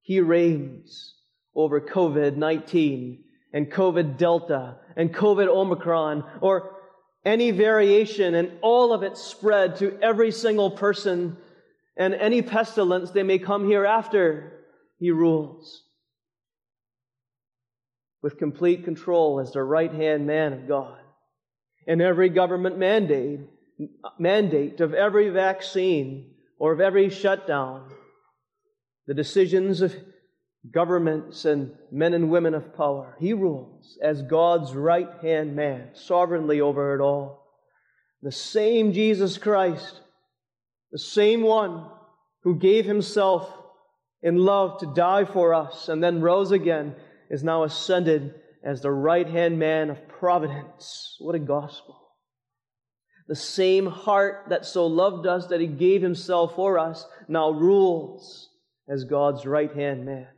He 0.00 0.20
reigns 0.20 1.14
over 1.54 1.80
COVID 1.80 2.36
19 2.36 3.24
and 3.56 3.72
COVID 3.72 4.18
Delta 4.18 4.76
and 4.96 5.14
COVID 5.14 5.48
Omicron 5.48 6.24
or 6.42 6.76
any 7.24 7.52
variation 7.52 8.34
and 8.34 8.52
all 8.60 8.92
of 8.92 9.02
it 9.02 9.16
spread 9.16 9.76
to 9.76 9.98
every 10.02 10.30
single 10.30 10.70
person 10.70 11.38
and 11.96 12.12
any 12.12 12.42
pestilence 12.42 13.12
they 13.12 13.22
may 13.22 13.38
come 13.38 13.66
hereafter. 13.66 14.62
He 14.98 15.10
rules 15.10 15.84
with 18.22 18.36
complete 18.36 18.84
control 18.84 19.40
as 19.40 19.52
the 19.52 19.62
right 19.62 19.92
hand 19.92 20.26
man 20.26 20.52
of 20.52 20.68
God 20.68 20.98
and 21.86 22.02
every 22.02 22.28
government 22.28 22.76
mandate, 22.76 23.40
mandate 24.18 24.82
of 24.82 24.92
every 24.92 25.30
vaccine 25.30 26.34
or 26.58 26.74
of 26.74 26.82
every 26.82 27.08
shutdown, 27.08 27.90
the 29.06 29.14
decisions 29.14 29.80
of 29.80 29.96
governments 30.72 31.44
and 31.44 31.72
men 31.90 32.14
and 32.14 32.30
women 32.30 32.54
of 32.54 32.76
power. 32.76 33.16
He 33.18 33.32
rules 33.32 33.98
as 34.02 34.22
God's 34.22 34.74
right 34.74 35.08
hand 35.22 35.54
man, 35.54 35.90
sovereignly 35.94 36.60
over 36.60 36.94
it 36.94 37.00
all. 37.00 37.44
The 38.22 38.32
same 38.32 38.92
Jesus 38.92 39.38
Christ, 39.38 40.00
the 40.92 40.98
same 40.98 41.42
one 41.42 41.86
who 42.42 42.58
gave 42.58 42.84
himself 42.84 43.52
in 44.22 44.38
love 44.38 44.80
to 44.80 44.92
die 44.94 45.24
for 45.24 45.54
us 45.54 45.88
and 45.88 46.02
then 46.02 46.20
rose 46.20 46.50
again, 46.50 46.94
is 47.30 47.44
now 47.44 47.64
ascended 47.64 48.34
as 48.64 48.80
the 48.80 48.90
right 48.90 49.28
hand 49.28 49.58
man 49.58 49.90
of 49.90 50.08
providence. 50.08 51.16
What 51.20 51.34
a 51.34 51.40
gospel. 51.40 52.00
The 53.28 53.36
same 53.36 53.86
heart 53.86 54.46
that 54.50 54.64
so 54.64 54.86
loved 54.86 55.26
us 55.26 55.48
that 55.48 55.60
he 55.60 55.66
gave 55.66 56.02
himself 56.02 56.54
for 56.54 56.78
us 56.78 57.04
now 57.28 57.50
rules 57.50 58.48
as 58.88 59.04
God's 59.04 59.44
right 59.44 59.72
hand 59.74 60.04
man. 60.04 60.28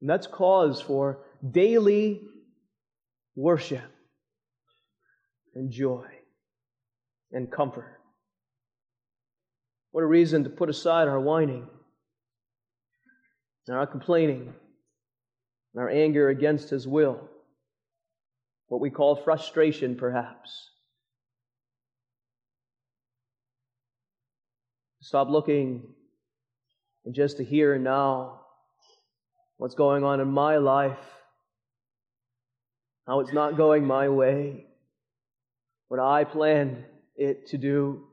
And 0.00 0.10
that's 0.10 0.26
cause 0.26 0.80
for 0.80 1.20
daily 1.50 2.22
worship 3.34 3.82
and 5.54 5.70
joy 5.70 6.06
and 7.32 7.50
comfort. 7.50 8.00
What 9.92 10.02
a 10.02 10.06
reason 10.06 10.44
to 10.44 10.50
put 10.50 10.68
aside 10.68 11.08
our 11.08 11.20
whining 11.20 11.66
and 13.66 13.76
our 13.76 13.86
complaining 13.86 14.52
and 15.74 15.82
our 15.82 15.88
anger 15.88 16.28
against 16.28 16.70
His 16.70 16.86
will, 16.86 17.28
what 18.68 18.80
we 18.80 18.90
call 18.90 19.16
frustration, 19.16 19.96
perhaps. 19.96 20.70
Stop 25.00 25.30
looking 25.30 25.82
and 27.04 27.14
just 27.14 27.36
to 27.36 27.44
here 27.44 27.74
and 27.74 27.84
now 27.84 28.40
what's 29.58 29.74
going 29.74 30.04
on 30.04 30.20
in 30.20 30.28
my 30.28 30.56
life, 30.56 30.98
how 33.06 33.20
it's 33.20 33.32
not 33.32 33.56
going 33.56 33.86
my 33.86 34.08
way, 34.08 34.66
what 35.88 36.00
I 36.00 36.24
planned 36.24 36.84
it 37.16 37.48
to 37.48 37.58
do, 37.58 38.04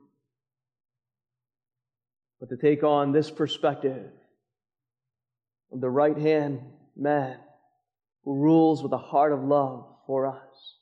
but 2.40 2.48
to 2.50 2.56
take 2.56 2.82
on 2.82 3.12
this 3.12 3.30
perspective 3.30 4.10
of 5.72 5.80
the 5.80 5.90
right 5.90 6.16
hand 6.16 6.60
man 6.96 7.38
who 8.24 8.34
rules 8.34 8.82
with 8.82 8.92
a 8.92 8.98
heart 8.98 9.32
of 9.32 9.42
love 9.42 9.86
for 10.06 10.26
us. 10.26 10.76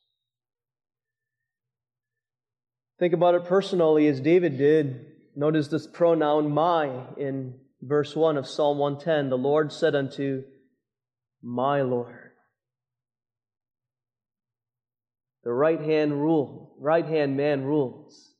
Think 2.98 3.14
about 3.14 3.35
it 3.35 3.46
personally 3.46 4.07
as 4.07 4.20
David 4.20 4.59
did 4.59 5.12
Notice 5.35 5.68
this 5.68 5.87
pronoun 5.87 6.53
my 6.53 6.90
in 7.16 7.55
verse 7.81 8.14
1 8.14 8.37
of 8.37 8.46
Psalm 8.46 8.77
110. 8.79 9.31
The 9.31 9.38
Lord 9.38 9.72
said 9.72 9.94
unto 9.94 10.44
my 11.42 11.83
Lord. 11.83 12.31
The 15.44 15.52
right 15.52 15.81
hand 15.81 16.12
rule, 16.12 16.74
right 16.78 17.05
hand 17.05 17.37
man 17.37 17.64
rules. 17.64 18.33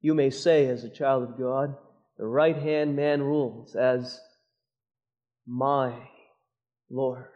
You 0.00 0.14
may 0.14 0.30
say, 0.30 0.66
as 0.66 0.84
a 0.84 0.90
child 0.90 1.22
of 1.22 1.38
God, 1.38 1.76
the 2.18 2.26
right 2.26 2.56
hand 2.56 2.96
man 2.96 3.22
rules 3.22 3.74
as 3.76 4.20
my 5.46 5.94
Lord. 6.90 7.28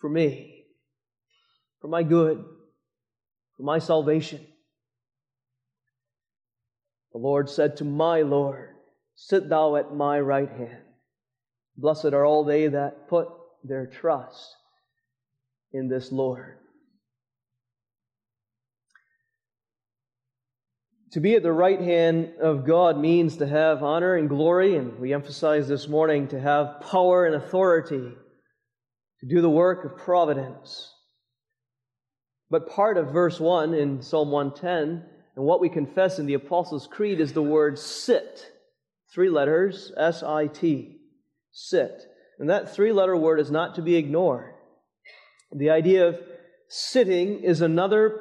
For 0.00 0.08
me, 0.08 0.64
for 1.80 1.88
my 1.88 2.04
good, 2.04 2.44
for 3.56 3.62
my 3.62 3.78
salvation. 3.78 4.46
The 7.12 7.18
Lord 7.18 7.50
said 7.50 7.76
to 7.78 7.84
my 7.84 8.22
Lord, 8.22 8.76
Sit 9.16 9.48
thou 9.48 9.74
at 9.74 9.92
my 9.92 10.20
right 10.20 10.48
hand. 10.48 10.87
Blessed 11.78 12.06
are 12.06 12.26
all 12.26 12.44
they 12.44 12.66
that 12.66 13.08
put 13.08 13.28
their 13.62 13.86
trust 13.86 14.54
in 15.72 15.88
this 15.88 16.10
Lord. 16.10 16.58
To 21.12 21.20
be 21.20 21.36
at 21.36 21.42
the 21.42 21.52
right 21.52 21.80
hand 21.80 22.32
of 22.42 22.66
God 22.66 22.98
means 22.98 23.38
to 23.38 23.46
have 23.46 23.82
honor 23.82 24.16
and 24.16 24.28
glory, 24.28 24.76
and 24.76 24.98
we 24.98 25.14
emphasize 25.14 25.68
this 25.68 25.88
morning 25.88 26.28
to 26.28 26.40
have 26.40 26.82
power 26.82 27.24
and 27.24 27.36
authority 27.36 28.12
to 29.20 29.26
do 29.26 29.40
the 29.40 29.48
work 29.48 29.84
of 29.84 29.96
providence. 29.96 30.92
But 32.50 32.68
part 32.68 32.98
of 32.98 33.12
verse 33.12 33.38
1 33.38 33.72
in 33.72 34.02
Psalm 34.02 34.30
110 34.30 35.04
and 35.36 35.44
what 35.44 35.60
we 35.60 35.68
confess 35.68 36.18
in 36.18 36.26
the 36.26 36.34
Apostles' 36.34 36.88
Creed 36.88 37.20
is 37.20 37.32
the 37.32 37.42
word 37.42 37.78
sit. 37.78 38.44
Three 39.14 39.30
letters, 39.30 39.92
S 39.96 40.22
I 40.24 40.48
T, 40.48 40.97
sit. 41.52 42.02
And 42.38 42.50
that 42.50 42.74
three 42.74 42.92
letter 42.92 43.16
word 43.16 43.40
is 43.40 43.50
not 43.50 43.74
to 43.76 43.82
be 43.82 43.96
ignored. 43.96 44.54
The 45.52 45.70
idea 45.70 46.08
of 46.08 46.20
sitting 46.68 47.42
is 47.42 47.60
another 47.60 48.20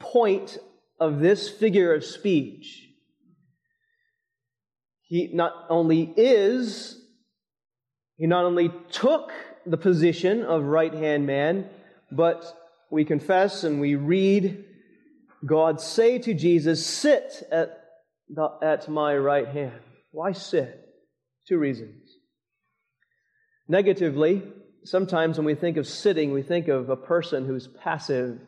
point 0.00 0.58
of 1.00 1.20
this 1.20 1.48
figure 1.48 1.94
of 1.94 2.04
speech. 2.04 2.88
He 5.02 5.30
not 5.32 5.52
only 5.68 6.12
is, 6.16 6.98
he 8.16 8.26
not 8.26 8.44
only 8.44 8.72
took 8.90 9.32
the 9.66 9.76
position 9.76 10.42
of 10.42 10.64
right 10.64 10.92
hand 10.92 11.26
man, 11.26 11.68
but 12.10 12.44
we 12.90 13.04
confess 13.04 13.64
and 13.64 13.80
we 13.80 13.94
read 13.94 14.64
God 15.44 15.80
say 15.80 16.18
to 16.18 16.34
Jesus, 16.34 16.84
Sit 16.86 17.42
at, 17.50 17.78
the, 18.28 18.48
at 18.62 18.88
my 18.88 19.16
right 19.16 19.48
hand. 19.48 19.80
Why 20.10 20.32
sit? 20.32 20.78
Two 21.48 21.58
reasons. 21.58 22.01
Negatively, 23.68 24.42
sometimes 24.84 25.38
when 25.38 25.46
we 25.46 25.54
think 25.54 25.76
of 25.76 25.86
sitting, 25.86 26.32
we 26.32 26.42
think 26.42 26.68
of 26.68 26.90
a 26.90 26.96
person 26.96 27.46
who's 27.46 27.68
passive 27.68 28.38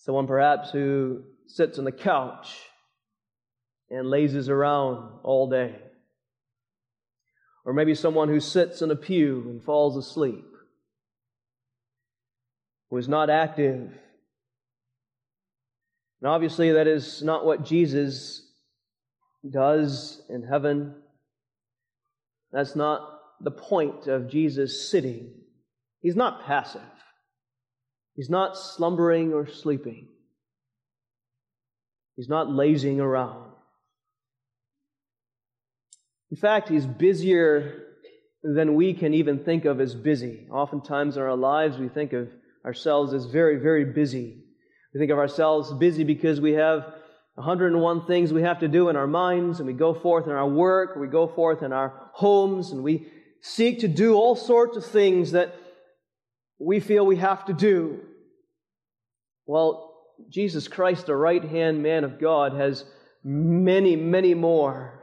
Someone 0.00 0.26
perhaps 0.26 0.70
who 0.70 1.24
sits 1.46 1.78
on 1.78 1.84
the 1.84 1.92
couch 1.92 2.56
and 3.90 4.08
lazes 4.08 4.48
around 4.48 5.20
all 5.22 5.50
day. 5.50 5.76
Or 7.66 7.74
maybe 7.74 7.94
someone 7.94 8.28
who 8.28 8.40
sits 8.40 8.80
in 8.80 8.90
a 8.90 8.96
pew 8.96 9.44
and 9.46 9.62
falls 9.62 9.98
asleep, 9.98 10.46
who 12.88 12.96
is 12.96 13.08
not 13.08 13.28
active. 13.28 13.92
And 16.22 16.30
obviously, 16.30 16.72
that 16.72 16.86
is 16.86 17.22
not 17.22 17.44
what 17.44 17.66
Jesus 17.66 18.42
does 19.48 20.22
in 20.30 20.44
heaven. 20.44 20.94
That's 22.52 22.76
not 22.76 23.20
the 23.40 23.50
point 23.50 24.06
of 24.06 24.28
Jesus 24.28 24.90
sitting. 24.90 25.32
He's 26.00 26.16
not 26.16 26.44
passive. 26.44 26.80
He's 28.14 28.30
not 28.30 28.56
slumbering 28.56 29.32
or 29.32 29.46
sleeping. 29.46 30.08
He's 32.16 32.28
not 32.28 32.50
lazing 32.50 33.00
around. 33.00 33.52
In 36.30 36.36
fact, 36.36 36.68
he's 36.68 36.86
busier 36.86 37.86
than 38.42 38.74
we 38.74 38.94
can 38.94 39.14
even 39.14 39.38
think 39.44 39.64
of 39.64 39.80
as 39.80 39.94
busy. 39.94 40.46
Oftentimes 40.50 41.16
in 41.16 41.22
our 41.22 41.36
lives, 41.36 41.78
we 41.78 41.88
think 41.88 42.12
of 42.12 42.28
ourselves 42.64 43.12
as 43.14 43.26
very, 43.26 43.56
very 43.56 43.84
busy. 43.84 44.42
We 44.94 45.00
think 45.00 45.10
of 45.10 45.18
ourselves 45.18 45.72
busy 45.72 46.04
because 46.04 46.40
we 46.40 46.52
have 46.52 46.94
101 47.40 48.06
things 48.06 48.32
we 48.32 48.42
have 48.42 48.60
to 48.60 48.68
do 48.68 48.88
in 48.90 48.96
our 48.96 49.06
minds, 49.06 49.58
and 49.58 49.66
we 49.66 49.72
go 49.72 49.94
forth 49.94 50.26
in 50.26 50.32
our 50.32 50.48
work, 50.48 50.94
we 50.96 51.06
go 51.06 51.26
forth 51.26 51.62
in 51.62 51.72
our 51.72 52.10
homes, 52.12 52.70
and 52.70 52.82
we 52.82 53.08
seek 53.40 53.80
to 53.80 53.88
do 53.88 54.14
all 54.14 54.36
sorts 54.36 54.76
of 54.76 54.84
things 54.84 55.32
that 55.32 55.54
we 56.58 56.80
feel 56.80 57.06
we 57.06 57.16
have 57.16 57.46
to 57.46 57.54
do. 57.54 58.00
Well, 59.46 59.94
Jesus 60.28 60.68
Christ, 60.68 61.06
the 61.06 61.16
right 61.16 61.42
hand 61.42 61.82
man 61.82 62.04
of 62.04 62.20
God, 62.20 62.52
has 62.52 62.84
many, 63.24 63.96
many 63.96 64.34
more 64.34 65.00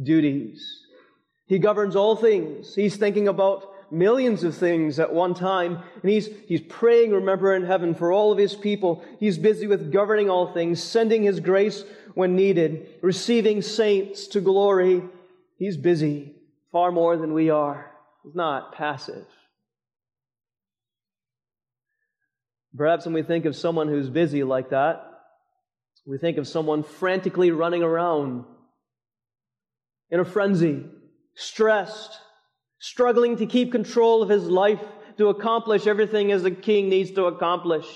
duties. 0.00 0.64
He 1.46 1.58
governs 1.58 1.96
all 1.96 2.14
things. 2.14 2.76
He's 2.76 2.96
thinking 2.96 3.26
about 3.26 3.64
millions 3.90 4.44
of 4.44 4.56
things 4.56 4.98
at 4.98 5.12
one 5.12 5.34
time, 5.34 5.82
and 6.02 6.10
he's, 6.10 6.28
he's 6.46 6.60
praying, 6.60 7.12
remember, 7.12 7.54
in 7.54 7.64
heaven 7.64 7.94
for 7.94 8.12
all 8.12 8.32
of 8.32 8.38
his 8.38 8.54
people. 8.54 9.04
He's 9.18 9.38
busy 9.38 9.66
with 9.66 9.92
governing 9.92 10.30
all 10.30 10.52
things, 10.52 10.82
sending 10.82 11.22
his 11.22 11.40
grace 11.40 11.84
when 12.14 12.36
needed, 12.36 12.88
receiving 13.02 13.62
saints 13.62 14.26
to 14.28 14.40
glory. 14.40 15.02
He's 15.58 15.76
busy 15.76 16.34
far 16.72 16.92
more 16.92 17.16
than 17.16 17.32
we 17.32 17.50
are. 17.50 17.90
He's 18.22 18.34
not 18.34 18.74
passive. 18.74 19.26
Perhaps 22.76 23.04
when 23.04 23.14
we 23.14 23.22
think 23.22 23.44
of 23.46 23.56
someone 23.56 23.88
who's 23.88 24.08
busy 24.08 24.44
like 24.44 24.70
that, 24.70 25.04
we 26.06 26.18
think 26.18 26.38
of 26.38 26.48
someone 26.48 26.82
frantically 26.82 27.50
running 27.50 27.82
around 27.82 28.44
in 30.10 30.20
a 30.20 30.24
frenzy, 30.24 30.84
stressed, 31.34 32.18
struggling 32.80 33.36
to 33.36 33.46
keep 33.46 33.70
control 33.70 34.22
of 34.22 34.28
his 34.28 34.44
life 34.48 34.80
to 35.18 35.28
accomplish 35.28 35.86
everything 35.86 36.32
as 36.32 36.44
a 36.44 36.50
king 36.50 36.88
needs 36.88 37.12
to 37.12 37.26
accomplish. 37.26 37.86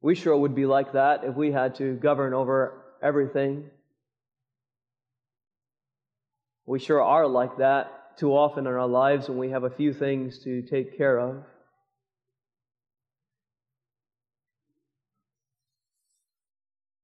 We 0.00 0.14
sure 0.14 0.36
would 0.36 0.54
be 0.54 0.66
like 0.66 0.94
that 0.94 1.24
if 1.24 1.36
we 1.36 1.52
had 1.52 1.74
to 1.76 1.94
govern 1.94 2.32
over 2.32 2.82
everything. 3.02 3.70
We 6.66 6.78
sure 6.78 7.02
are 7.02 7.26
like 7.26 7.58
that 7.58 8.16
too 8.18 8.32
often 8.32 8.66
in 8.66 8.72
our 8.72 8.86
lives 8.86 9.28
when 9.28 9.38
we 9.38 9.50
have 9.50 9.64
a 9.64 9.70
few 9.70 9.92
things 9.92 10.38
to 10.44 10.62
take 10.62 10.96
care 10.96 11.18
of. 11.18 11.44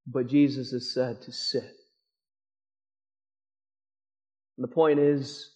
But 0.06 0.26
Jesus 0.26 0.72
is 0.72 0.92
said 0.92 1.20
to 1.22 1.32
sit. 1.32 1.64
And 4.56 4.64
the 4.64 4.68
point 4.68 4.98
is, 4.98 5.53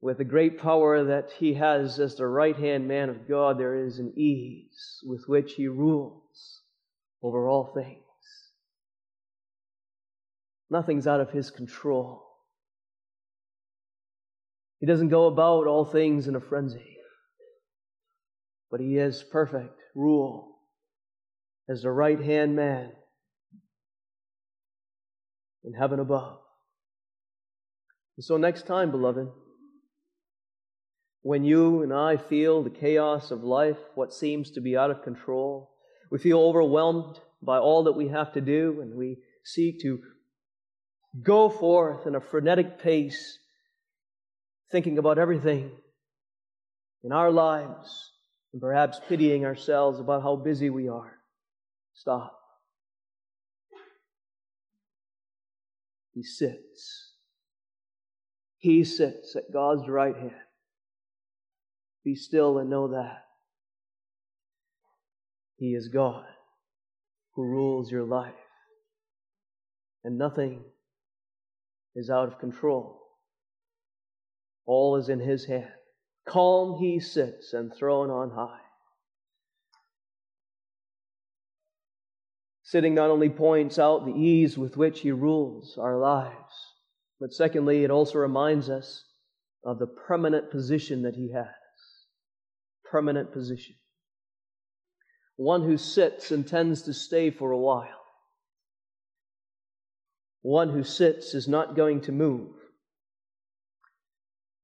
with 0.00 0.18
the 0.18 0.24
great 0.24 0.58
power 0.58 1.04
that 1.04 1.30
he 1.38 1.54
has 1.54 1.98
as 1.98 2.16
the 2.16 2.26
right 2.26 2.56
hand 2.56 2.86
man 2.86 3.08
of 3.08 3.28
God, 3.28 3.58
there 3.58 3.86
is 3.86 3.98
an 3.98 4.12
ease 4.16 5.00
with 5.04 5.24
which 5.26 5.54
he 5.54 5.68
rules 5.68 6.60
over 7.22 7.48
all 7.48 7.72
things. 7.74 8.02
Nothing's 10.70 11.06
out 11.06 11.20
of 11.20 11.30
his 11.30 11.50
control. 11.50 12.24
He 14.80 14.86
doesn't 14.86 15.08
go 15.08 15.26
about 15.26 15.66
all 15.66 15.84
things 15.84 16.28
in 16.28 16.36
a 16.36 16.40
frenzy, 16.40 16.98
but 18.70 18.80
he 18.80 18.98
is 18.98 19.24
perfect 19.32 19.80
rule 19.94 20.58
as 21.68 21.82
the 21.82 21.90
right 21.90 22.20
hand 22.20 22.54
man 22.54 22.92
in 25.64 25.72
heaven 25.72 25.98
above. 25.98 26.38
And 28.16 28.24
so, 28.24 28.36
next 28.36 28.66
time, 28.66 28.90
beloved, 28.90 29.28
when 31.26 31.42
you 31.42 31.82
and 31.82 31.92
I 31.92 32.18
feel 32.18 32.62
the 32.62 32.70
chaos 32.70 33.32
of 33.32 33.42
life, 33.42 33.78
what 33.96 34.12
seems 34.12 34.52
to 34.52 34.60
be 34.60 34.76
out 34.76 34.92
of 34.92 35.02
control, 35.02 35.72
we 36.08 36.18
feel 36.20 36.38
overwhelmed 36.38 37.18
by 37.42 37.58
all 37.58 37.82
that 37.84 37.96
we 37.96 38.06
have 38.06 38.32
to 38.34 38.40
do, 38.40 38.78
and 38.80 38.94
we 38.94 39.16
seek 39.44 39.82
to 39.82 39.98
go 41.20 41.48
forth 41.48 42.06
in 42.06 42.14
a 42.14 42.20
frenetic 42.20 42.78
pace, 42.78 43.40
thinking 44.70 44.98
about 44.98 45.18
everything 45.18 45.72
in 47.02 47.10
our 47.10 47.32
lives, 47.32 48.12
and 48.52 48.62
perhaps 48.62 49.00
pitying 49.08 49.44
ourselves 49.44 49.98
about 49.98 50.22
how 50.22 50.36
busy 50.36 50.70
we 50.70 50.88
are. 50.88 51.18
Stop. 51.92 52.38
He 56.14 56.22
sits. 56.22 57.14
He 58.58 58.84
sits 58.84 59.34
at 59.34 59.52
God's 59.52 59.88
right 59.88 60.16
hand. 60.16 60.45
Be 62.06 62.14
still 62.14 62.58
and 62.58 62.70
know 62.70 62.86
that. 62.92 63.24
He 65.56 65.74
is 65.74 65.88
God. 65.88 66.24
who 67.34 67.42
rules 67.42 67.90
your 67.90 68.04
life. 68.04 68.32
And 70.04 70.16
nothing 70.16 70.62
is 71.96 72.08
out 72.08 72.28
of 72.28 72.38
control. 72.38 73.02
All 74.66 74.94
is 74.96 75.08
in 75.08 75.18
his 75.18 75.46
hand. 75.46 75.72
Calm 76.28 76.78
he 76.78 77.00
sits 77.00 77.52
and 77.52 77.74
throne 77.74 78.08
on 78.08 78.30
high. 78.30 78.60
Sitting 82.62 82.94
not 82.94 83.10
only 83.10 83.30
points 83.30 83.80
out 83.80 84.06
the 84.06 84.14
ease 84.14 84.56
with 84.56 84.76
which 84.76 85.00
he 85.00 85.10
rules 85.10 85.76
our 85.76 85.98
lives, 85.98 86.54
but 87.18 87.32
secondly, 87.32 87.82
it 87.82 87.90
also 87.90 88.18
reminds 88.18 88.70
us 88.70 89.04
of 89.64 89.80
the 89.80 89.88
permanent 89.88 90.52
position 90.52 91.02
that 91.02 91.16
he 91.16 91.32
has. 91.32 91.55
Permanent 92.90 93.32
position. 93.32 93.74
One 95.36 95.62
who 95.62 95.76
sits 95.76 96.32
intends 96.32 96.82
to 96.82 96.94
stay 96.94 97.30
for 97.30 97.50
a 97.50 97.58
while. 97.58 97.88
One 100.42 100.70
who 100.70 100.84
sits 100.84 101.34
is 101.34 101.48
not 101.48 101.76
going 101.76 102.02
to 102.02 102.12
move. 102.12 102.52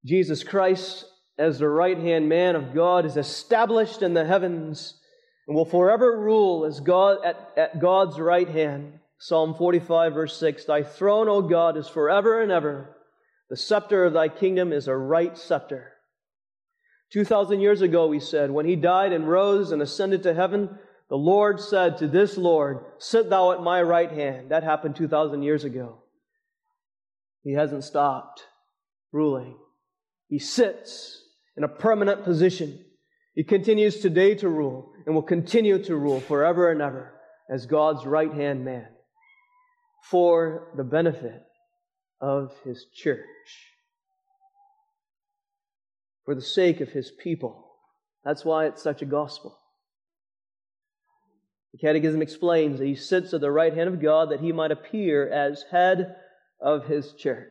Jesus 0.04 0.42
Christ, 0.42 1.04
as 1.38 1.58
the 1.58 1.68
right 1.68 1.98
hand 1.98 2.28
man 2.28 2.56
of 2.56 2.74
God, 2.74 3.04
is 3.04 3.16
established 3.16 4.02
in 4.02 4.14
the 4.14 4.24
heavens 4.24 4.98
and 5.46 5.56
will 5.56 5.64
forever 5.64 6.18
rule 6.18 6.64
as 6.64 6.80
God 6.80 7.18
at, 7.24 7.50
at 7.56 7.80
God's 7.80 8.18
right 8.18 8.48
hand. 8.48 9.00
Psalm 9.18 9.54
45, 9.54 10.14
verse 10.14 10.36
6 10.36 10.64
Thy 10.64 10.82
throne, 10.82 11.28
O 11.28 11.42
God, 11.42 11.76
is 11.76 11.88
forever 11.88 12.42
and 12.42 12.50
ever. 12.50 12.96
The 13.50 13.56
scepter 13.56 14.04
of 14.04 14.12
thy 14.12 14.28
kingdom 14.28 14.72
is 14.72 14.88
a 14.88 14.96
right 14.96 15.36
scepter. 15.36 15.91
2,000 17.12 17.60
years 17.60 17.82
ago, 17.82 18.06
we 18.06 18.20
said, 18.20 18.50
when 18.50 18.66
he 18.66 18.76
died 18.76 19.12
and 19.12 19.28
rose 19.28 19.70
and 19.70 19.82
ascended 19.82 20.22
to 20.22 20.34
heaven, 20.34 20.78
the 21.08 21.16
Lord 21.16 21.60
said 21.60 21.98
to 21.98 22.08
this 22.08 22.38
Lord, 22.38 22.84
Sit 22.98 23.28
thou 23.28 23.52
at 23.52 23.62
my 23.62 23.82
right 23.82 24.10
hand. 24.10 24.50
That 24.50 24.62
happened 24.62 24.96
2,000 24.96 25.42
years 25.42 25.64
ago. 25.64 25.98
He 27.44 27.52
hasn't 27.52 27.84
stopped 27.84 28.46
ruling. 29.12 29.56
He 30.28 30.38
sits 30.38 31.22
in 31.56 31.64
a 31.64 31.68
permanent 31.68 32.24
position. 32.24 32.82
He 33.34 33.44
continues 33.44 34.00
today 34.00 34.34
to 34.36 34.48
rule 34.48 34.92
and 35.04 35.14
will 35.14 35.22
continue 35.22 35.82
to 35.84 35.96
rule 35.96 36.20
forever 36.20 36.70
and 36.70 36.80
ever 36.80 37.12
as 37.50 37.66
God's 37.66 38.06
right 38.06 38.32
hand 38.32 38.64
man 38.64 38.86
for 40.04 40.68
the 40.76 40.84
benefit 40.84 41.42
of 42.20 42.52
his 42.64 42.86
church, 42.94 43.26
for 46.24 46.34
the 46.34 46.42
sake 46.42 46.80
of 46.80 46.90
his 46.90 47.10
people. 47.10 47.68
That's 48.24 48.44
why 48.44 48.66
it's 48.66 48.82
such 48.82 49.02
a 49.02 49.06
gospel. 49.06 49.58
The 51.72 51.78
Catechism 51.78 52.20
explains 52.20 52.78
that 52.78 52.86
he 52.86 52.94
sits 52.94 53.32
at 53.32 53.40
the 53.40 53.50
right 53.50 53.74
hand 53.74 53.88
of 53.88 54.00
God 54.00 54.30
that 54.30 54.40
he 54.40 54.52
might 54.52 54.70
appear 54.70 55.28
as 55.28 55.64
head 55.70 56.16
of 56.60 56.86
his 56.86 57.12
church 57.14 57.48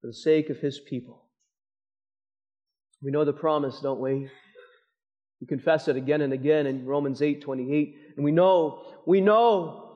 for 0.00 0.06
the 0.06 0.14
sake 0.14 0.48
of 0.50 0.58
his 0.58 0.80
people. 0.80 1.24
We 3.02 3.10
know 3.10 3.24
the 3.24 3.32
promise, 3.32 3.80
don't 3.80 4.00
we? 4.00 4.30
We 5.40 5.46
confess 5.46 5.88
it 5.88 5.96
again 5.96 6.20
and 6.20 6.32
again 6.32 6.66
in 6.66 6.84
Romans 6.84 7.22
8 7.22 7.42
28. 7.42 7.96
And 8.16 8.24
we 8.24 8.32
know, 8.32 8.82
we 9.06 9.20
know 9.20 9.89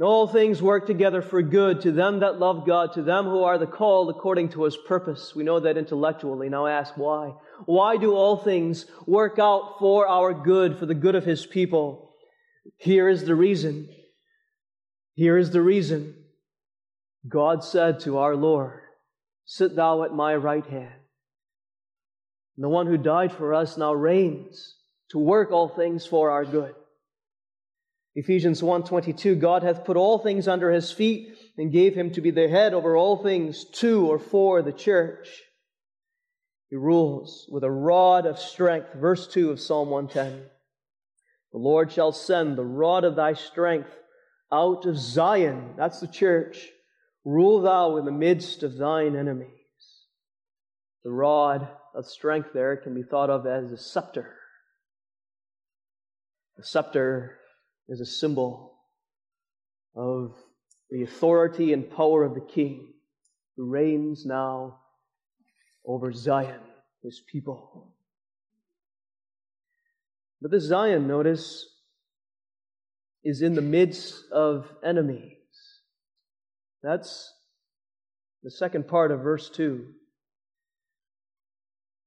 all 0.00 0.28
things 0.28 0.62
work 0.62 0.86
together 0.86 1.22
for 1.22 1.42
good 1.42 1.80
to 1.80 1.90
them 1.90 2.20
that 2.20 2.38
love 2.38 2.64
God, 2.64 2.92
to 2.92 3.02
them 3.02 3.24
who 3.24 3.42
are 3.42 3.58
the 3.58 3.66
called 3.66 4.10
according 4.10 4.50
to 4.50 4.62
his 4.62 4.76
purpose. 4.76 5.34
We 5.34 5.42
know 5.42 5.58
that 5.58 5.76
intellectually. 5.76 6.48
Now 6.48 6.66
ask 6.66 6.96
why. 6.96 7.34
Why 7.66 7.96
do 7.96 8.14
all 8.14 8.36
things 8.36 8.86
work 9.06 9.38
out 9.40 9.76
for 9.80 10.06
our 10.06 10.32
good, 10.32 10.78
for 10.78 10.86
the 10.86 10.94
good 10.94 11.16
of 11.16 11.24
his 11.24 11.44
people? 11.44 12.14
Here 12.76 13.08
is 13.08 13.24
the 13.24 13.34
reason. 13.34 13.88
Here 15.14 15.36
is 15.36 15.50
the 15.50 15.62
reason. 15.62 16.14
God 17.26 17.64
said 17.64 17.98
to 18.00 18.18
our 18.18 18.36
Lord, 18.36 18.80
Sit 19.44 19.74
thou 19.74 20.04
at 20.04 20.12
my 20.12 20.36
right 20.36 20.66
hand. 20.66 20.94
And 22.56 22.64
the 22.64 22.68
one 22.68 22.86
who 22.86 22.98
died 22.98 23.32
for 23.32 23.54
us 23.54 23.76
now 23.76 23.94
reigns 23.94 24.76
to 25.10 25.18
work 25.18 25.50
all 25.50 25.68
things 25.68 26.06
for 26.06 26.30
our 26.30 26.44
good. 26.44 26.74
Ephesians 28.14 28.62
1:22 28.62 29.38
God 29.38 29.62
hath 29.62 29.84
put 29.84 29.96
all 29.96 30.18
things 30.18 30.48
under 30.48 30.70
his 30.70 30.90
feet 30.90 31.36
and 31.56 31.72
gave 31.72 31.94
him 31.94 32.10
to 32.12 32.20
be 32.20 32.30
the 32.30 32.48
head 32.48 32.74
over 32.74 32.96
all 32.96 33.22
things 33.22 33.64
to 33.64 34.06
or 34.06 34.18
for 34.18 34.62
the 34.62 34.72
church. 34.72 35.42
He 36.70 36.76
rules 36.76 37.48
with 37.50 37.64
a 37.64 37.70
rod 37.70 38.26
of 38.26 38.38
strength. 38.38 38.92
Verse 38.94 39.26
2 39.28 39.50
of 39.50 39.60
Psalm 39.60 39.90
110. 39.90 40.50
The 41.52 41.58
Lord 41.58 41.92
shall 41.92 42.12
send 42.12 42.56
the 42.56 42.64
rod 42.64 43.04
of 43.04 43.16
thy 43.16 43.32
strength 43.32 43.96
out 44.52 44.84
of 44.84 44.98
Zion. 44.98 45.74
That's 45.76 46.00
the 46.00 46.08
church 46.08 46.72
Rule 47.28 47.60
thou 47.60 47.98
in 47.98 48.06
the 48.06 48.10
midst 48.10 48.62
of 48.62 48.78
thine 48.78 49.14
enemies. 49.14 49.50
The 51.04 51.10
rod 51.10 51.68
of 51.94 52.06
strength 52.06 52.54
there 52.54 52.74
can 52.78 52.94
be 52.94 53.02
thought 53.02 53.28
of 53.28 53.46
as 53.46 53.70
a 53.70 53.76
scepter. 53.76 54.34
The 56.56 56.64
scepter 56.64 57.36
is 57.88 58.00
a 58.00 58.06
symbol 58.06 58.74
of 59.94 60.34
the 60.90 61.02
authority 61.02 61.72
and 61.72 61.90
power 61.90 62.24
of 62.24 62.34
the 62.34 62.40
king 62.40 62.92
who 63.56 63.66
reigns 63.66 64.24
now 64.24 64.78
over 65.84 66.12
Zion, 66.12 66.60
his 67.02 67.20
people. 67.20 67.92
But 70.40 70.50
this 70.50 70.64
Zion, 70.64 71.08
notice, 71.08 71.66
is 73.24 73.42
in 73.42 73.54
the 73.54 73.62
midst 73.62 74.30
of 74.30 74.68
enemies. 74.84 75.36
That's 76.82 77.34
the 78.42 78.50
second 78.50 78.86
part 78.86 79.10
of 79.10 79.20
verse 79.20 79.50
2. 79.50 79.86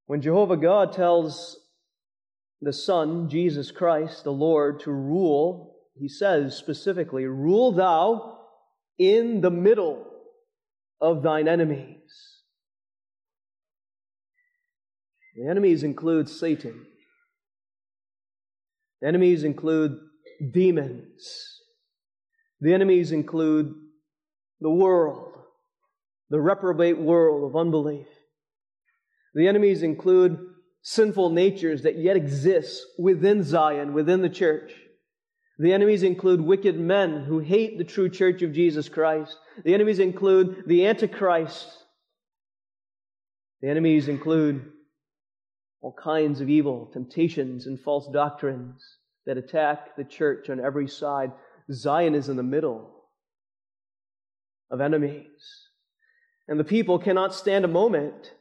When 0.05 0.21
Jehovah 0.21 0.57
God 0.57 0.93
tells 0.93 1.57
the 2.61 2.73
Son, 2.73 3.27
Jesus 3.27 3.71
Christ, 3.71 4.23
the 4.23 4.31
Lord, 4.31 4.81
to 4.81 4.91
rule, 4.91 5.70
he 5.95 6.07
says 6.07 6.55
specifically, 6.55 7.25
Rule 7.25 7.71
thou 7.71 8.39
in 8.97 9.41
the 9.41 9.51
middle 9.51 10.05
of 10.99 11.23
thine 11.23 11.47
enemies. 11.47 11.97
The 15.35 15.49
enemies 15.49 15.83
include 15.83 16.29
Satan. 16.29 16.85
The 19.01 19.07
enemies 19.07 19.43
include 19.43 19.97
demons. 20.51 21.59
The 22.59 22.73
enemies 22.73 23.11
include 23.11 23.73
the 24.59 24.69
world, 24.69 25.33
the 26.29 26.39
reprobate 26.39 26.99
world 26.99 27.49
of 27.49 27.59
unbelief. 27.59 28.07
The 29.33 29.47
enemies 29.47 29.81
include 29.81 30.37
sinful 30.83 31.31
natures 31.31 31.83
that 31.83 31.97
yet 31.97 32.15
exist 32.15 32.85
within 32.99 33.43
Zion, 33.43 33.93
within 33.93 34.21
the 34.21 34.29
church. 34.29 34.73
The 35.61 35.73
enemies 35.73 36.01
include 36.01 36.41
wicked 36.41 36.79
men 36.79 37.21
who 37.21 37.37
hate 37.37 37.77
the 37.77 37.83
true 37.83 38.09
church 38.09 38.41
of 38.41 38.51
Jesus 38.51 38.89
Christ. 38.89 39.37
The 39.63 39.75
enemies 39.75 39.99
include 39.99 40.63
the 40.65 40.87
Antichrist. 40.87 41.67
The 43.61 43.69
enemies 43.69 44.07
include 44.07 44.71
all 45.81 45.93
kinds 45.93 46.41
of 46.41 46.49
evil, 46.49 46.89
temptations, 46.91 47.67
and 47.67 47.79
false 47.79 48.09
doctrines 48.11 48.81
that 49.27 49.37
attack 49.37 49.95
the 49.95 50.03
church 50.03 50.49
on 50.49 50.59
every 50.59 50.87
side. 50.87 51.31
Zion 51.71 52.15
is 52.15 52.27
in 52.27 52.37
the 52.37 52.43
middle 52.43 52.95
of 54.71 54.81
enemies. 54.81 55.67
And 56.47 56.59
the 56.59 56.63
people 56.63 56.97
cannot 56.97 57.35
stand 57.35 57.65
a 57.65 57.67
moment 57.67 58.33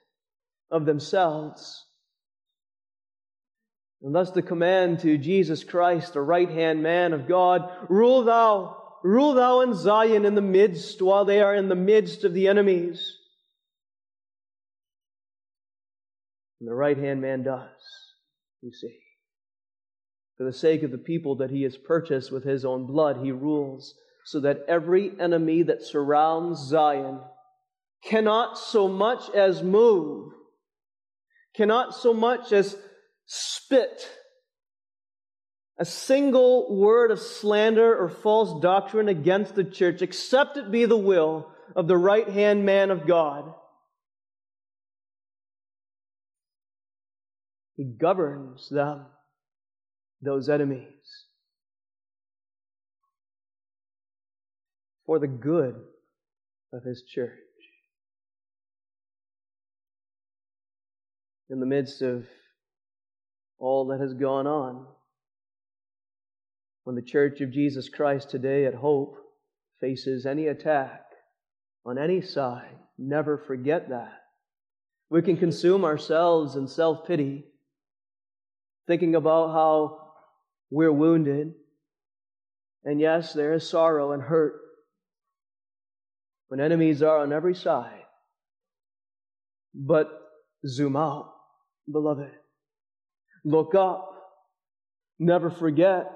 of 0.70 0.86
themselves. 0.86 1.84
And 4.02 4.14
thus 4.14 4.30
the 4.30 4.42
command 4.42 5.00
to 5.00 5.18
Jesus 5.18 5.62
Christ, 5.62 6.14
the 6.14 6.22
right 6.22 6.48
hand 6.48 6.82
man 6.82 7.12
of 7.12 7.28
God, 7.28 7.70
rule 7.88 8.24
thou, 8.24 8.76
rule 9.02 9.34
thou 9.34 9.60
in 9.60 9.74
Zion 9.74 10.24
in 10.24 10.34
the 10.34 10.40
midst, 10.40 11.02
while 11.02 11.24
they 11.24 11.40
are 11.42 11.54
in 11.54 11.68
the 11.68 11.74
midst 11.74 12.24
of 12.24 12.32
the 12.32 12.48
enemies. 12.48 13.16
And 16.60 16.68
the 16.68 16.74
right 16.74 16.96
hand 16.96 17.20
man 17.20 17.42
does, 17.42 17.68
you 18.62 18.72
see. 18.72 18.98
For 20.38 20.44
the 20.44 20.52
sake 20.52 20.82
of 20.82 20.90
the 20.90 20.98
people 20.98 21.36
that 21.36 21.50
he 21.50 21.62
has 21.64 21.76
purchased 21.76 22.32
with 22.32 22.44
his 22.44 22.64
own 22.64 22.86
blood, 22.86 23.18
he 23.22 23.32
rules 23.32 23.94
so 24.24 24.40
that 24.40 24.64
every 24.68 25.12
enemy 25.20 25.62
that 25.64 25.82
surrounds 25.82 26.60
Zion 26.60 27.20
cannot 28.02 28.58
so 28.58 28.88
much 28.88 29.28
as 29.30 29.62
move, 29.62 30.32
cannot 31.54 31.94
so 31.94 32.14
much 32.14 32.52
as 32.52 32.76
spit 33.32 34.10
a 35.78 35.84
single 35.84 36.76
word 36.76 37.12
of 37.12 37.20
slander 37.20 37.96
or 37.96 38.08
false 38.08 38.60
doctrine 38.60 39.08
against 39.08 39.54
the 39.54 39.62
church, 39.62 40.02
except 40.02 40.56
it 40.56 40.72
be 40.72 40.84
the 40.84 40.96
will 40.96 41.48
of 41.76 41.86
the 41.86 41.96
right 41.96 42.28
hand 42.28 42.66
man 42.66 42.90
of 42.90 43.06
God. 43.06 43.54
He 47.76 47.84
governs 47.84 48.68
them 48.68 49.06
those 50.20 50.48
enemies 50.48 51.26
for 55.06 55.20
the 55.20 55.28
good 55.28 55.76
of 56.72 56.82
His 56.82 57.04
church. 57.04 57.38
In 61.48 61.60
the 61.60 61.66
midst 61.66 62.02
of 62.02 62.26
all 63.60 63.86
that 63.88 64.00
has 64.00 64.14
gone 64.14 64.46
on, 64.46 64.86
when 66.84 66.96
the 66.96 67.02
Church 67.02 67.40
of 67.40 67.52
Jesus 67.52 67.88
Christ 67.88 68.30
today 68.30 68.64
at 68.64 68.74
Hope 68.74 69.16
faces 69.80 70.26
any 70.26 70.48
attack 70.48 71.02
on 71.84 71.98
any 71.98 72.20
side, 72.20 72.76
never 72.98 73.38
forget 73.38 73.90
that. 73.90 74.12
We 75.10 75.22
can 75.22 75.36
consume 75.36 75.84
ourselves 75.84 76.56
in 76.56 76.66
self 76.66 77.06
pity, 77.06 77.44
thinking 78.86 79.14
about 79.14 79.52
how 79.52 80.12
we're 80.70 80.92
wounded. 80.92 81.54
And 82.84 83.00
yes, 83.00 83.34
there 83.34 83.52
is 83.52 83.68
sorrow 83.68 84.12
and 84.12 84.22
hurt 84.22 84.54
when 86.48 86.60
enemies 86.60 87.02
are 87.02 87.18
on 87.18 87.32
every 87.32 87.54
side. 87.54 88.02
But 89.74 90.08
zoom 90.66 90.96
out, 90.96 91.32
beloved. 91.90 92.39
Look 93.44 93.74
up. 93.74 94.06
Never 95.18 95.50
forget 95.50 96.10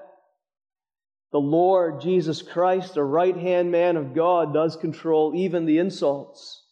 the 1.34 1.40
Lord 1.40 2.00
Jesus 2.00 2.42
Christ, 2.42 2.94
the 2.94 3.02
right 3.02 3.36
hand 3.36 3.72
man 3.72 3.96
of 3.96 4.14
God, 4.14 4.54
does 4.54 4.76
control 4.76 5.34
even 5.34 5.66
the 5.66 5.78
insults 5.78 6.62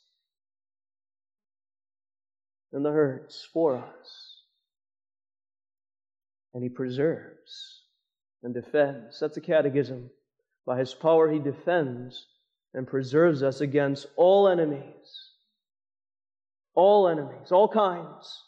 and 2.72 2.84
the 2.84 2.92
hurts 2.92 3.44
for 3.52 3.76
us. 3.76 4.36
And 6.54 6.62
he 6.62 6.68
preserves 6.68 7.82
and 8.44 8.54
defends. 8.54 9.18
That's 9.18 9.36
a 9.36 9.40
catechism. 9.40 10.10
By 10.64 10.78
his 10.78 10.94
power, 10.94 11.28
he 11.28 11.40
defends 11.40 12.26
and 12.72 12.86
preserves 12.86 13.42
us 13.42 13.60
against 13.60 14.06
all 14.14 14.46
enemies. 14.46 15.30
All 16.74 17.08
enemies, 17.08 17.50
all 17.50 17.68
kinds. 17.68 18.44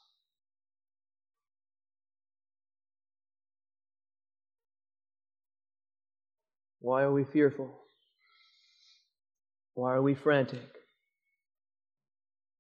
Why 6.85 7.01
are 7.01 7.13
we 7.15 7.25
fearful? 7.25 7.71
Why 9.73 9.95
are 9.95 10.03
we 10.03 10.15
frantic? 10.15 10.69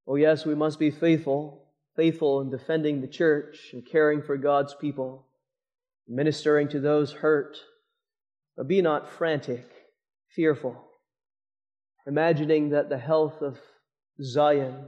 Oh, 0.08 0.14
yes, 0.14 0.46
we 0.46 0.54
must 0.54 0.78
be 0.78 0.90
faithful, 0.90 1.66
faithful 1.94 2.40
in 2.40 2.48
defending 2.48 3.02
the 3.02 3.06
church 3.06 3.68
and 3.74 3.84
caring 3.84 4.22
for 4.22 4.38
God's 4.38 4.74
people, 4.80 5.26
ministering 6.08 6.68
to 6.68 6.80
those 6.80 7.12
hurt. 7.12 7.58
But 8.56 8.66
be 8.66 8.80
not 8.80 9.12
frantic, 9.12 9.70
fearful, 10.34 10.82
imagining 12.06 12.70
that 12.70 12.88
the 12.88 12.96
health 12.96 13.42
of 13.42 13.58
Zion 14.22 14.86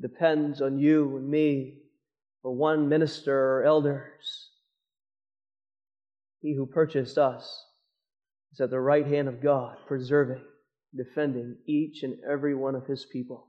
depends 0.00 0.62
on 0.62 0.78
you 0.78 1.18
and 1.18 1.28
me 1.28 1.74
or 2.42 2.54
one 2.54 2.88
minister 2.88 3.38
or 3.38 3.64
elders. 3.64 4.48
He 6.40 6.54
who 6.54 6.64
purchased 6.64 7.18
us 7.18 7.66
is 8.52 8.60
at 8.60 8.70
the 8.70 8.80
right 8.80 9.06
hand 9.06 9.28
of 9.28 9.42
God, 9.42 9.76
preserving, 9.86 10.42
defending 10.94 11.56
each 11.66 12.02
and 12.02 12.16
every 12.30 12.54
one 12.54 12.74
of 12.74 12.86
his 12.86 13.06
people. 13.10 13.46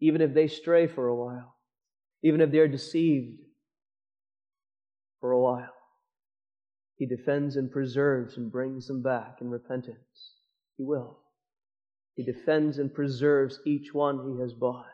Even 0.00 0.20
if 0.20 0.34
they 0.34 0.46
stray 0.46 0.86
for 0.86 1.08
a 1.08 1.16
while, 1.16 1.56
even 2.22 2.40
if 2.40 2.50
they're 2.50 2.68
deceived 2.68 3.40
for 5.20 5.32
a 5.32 5.40
while, 5.40 5.72
he 6.96 7.06
defends 7.06 7.56
and 7.56 7.70
preserves 7.70 8.36
and 8.36 8.52
brings 8.52 8.86
them 8.86 9.02
back 9.02 9.38
in 9.40 9.50
repentance. 9.50 10.38
He 10.76 10.84
will. 10.84 11.18
He 12.14 12.24
defends 12.24 12.78
and 12.78 12.94
preserves 12.94 13.58
each 13.66 13.92
one 13.92 14.32
he 14.32 14.40
has 14.40 14.52
bought. 14.52 14.86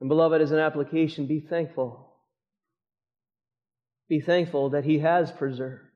And 0.00 0.08
beloved, 0.08 0.40
as 0.40 0.52
an 0.52 0.58
application, 0.58 1.26
be 1.26 1.40
thankful. 1.40 2.14
Be 4.08 4.20
thankful 4.20 4.70
that 4.70 4.84
he 4.84 5.00
has 5.00 5.32
preserved 5.32 5.86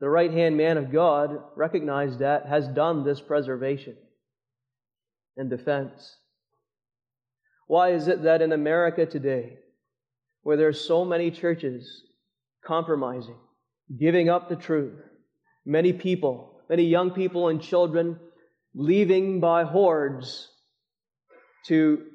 the 0.00 0.08
right 0.08 0.32
hand 0.32 0.56
man 0.56 0.78
of 0.78 0.90
God, 0.90 1.38
recognized 1.56 2.20
that, 2.20 2.46
has 2.46 2.66
done 2.68 3.04
this 3.04 3.20
preservation 3.20 3.96
and 5.36 5.50
defense. 5.50 6.16
Why 7.66 7.90
is 7.90 8.08
it 8.08 8.22
that 8.22 8.42
in 8.42 8.52
America 8.52 9.06
today, 9.06 9.58
where 10.42 10.56
there 10.56 10.68
are 10.68 10.72
so 10.72 11.04
many 11.04 11.30
churches 11.30 12.02
compromising, 12.64 13.36
giving 13.98 14.28
up 14.28 14.48
the 14.48 14.56
truth, 14.56 14.98
many 15.66 15.92
people, 15.92 16.60
many 16.68 16.84
young 16.84 17.10
people 17.10 17.48
and 17.48 17.60
children 17.60 18.18
leaving 18.74 19.40
by 19.40 19.64
hordes 19.64 20.48
to 21.66 22.06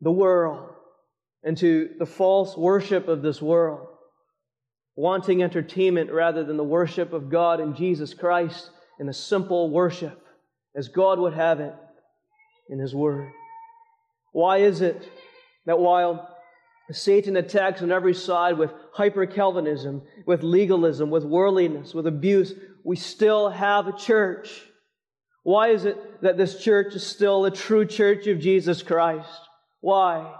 the 0.00 0.12
world 0.12 0.68
and 1.42 1.56
to 1.58 1.90
the 1.98 2.06
false 2.06 2.56
worship 2.56 3.08
of 3.08 3.22
this 3.22 3.40
world, 3.40 3.88
wanting 4.96 5.42
entertainment 5.42 6.10
rather 6.10 6.44
than 6.44 6.56
the 6.56 6.64
worship 6.64 7.12
of 7.12 7.30
God 7.30 7.60
and 7.60 7.76
Jesus 7.76 8.14
Christ 8.14 8.70
in 8.98 9.08
a 9.08 9.14
simple 9.14 9.70
worship 9.70 10.24
as 10.76 10.88
God 10.88 11.18
would 11.18 11.34
have 11.34 11.60
it 11.60 11.74
in 12.68 12.78
His 12.78 12.94
Word. 12.94 13.30
Why 14.32 14.58
is 14.58 14.80
it 14.80 15.10
that 15.66 15.78
while 15.78 16.28
Satan 16.90 17.36
attacks 17.36 17.82
on 17.82 17.90
every 17.90 18.14
side 18.14 18.58
with 18.58 18.72
hyper 18.92 19.26
Calvinism, 19.26 20.02
with 20.26 20.42
legalism, 20.42 21.10
with 21.10 21.24
worldliness, 21.24 21.94
with 21.94 22.06
abuse, 22.06 22.52
we 22.84 22.96
still 22.96 23.48
have 23.50 23.86
a 23.86 23.96
church? 23.96 24.62
Why 25.42 25.68
is 25.68 25.84
it 25.84 26.22
that 26.22 26.36
this 26.36 26.62
church 26.62 26.94
is 26.94 27.06
still 27.06 27.42
the 27.42 27.50
true 27.50 27.86
church 27.86 28.26
of 28.26 28.40
Jesus 28.40 28.82
Christ? 28.82 29.28
Why? 29.80 30.34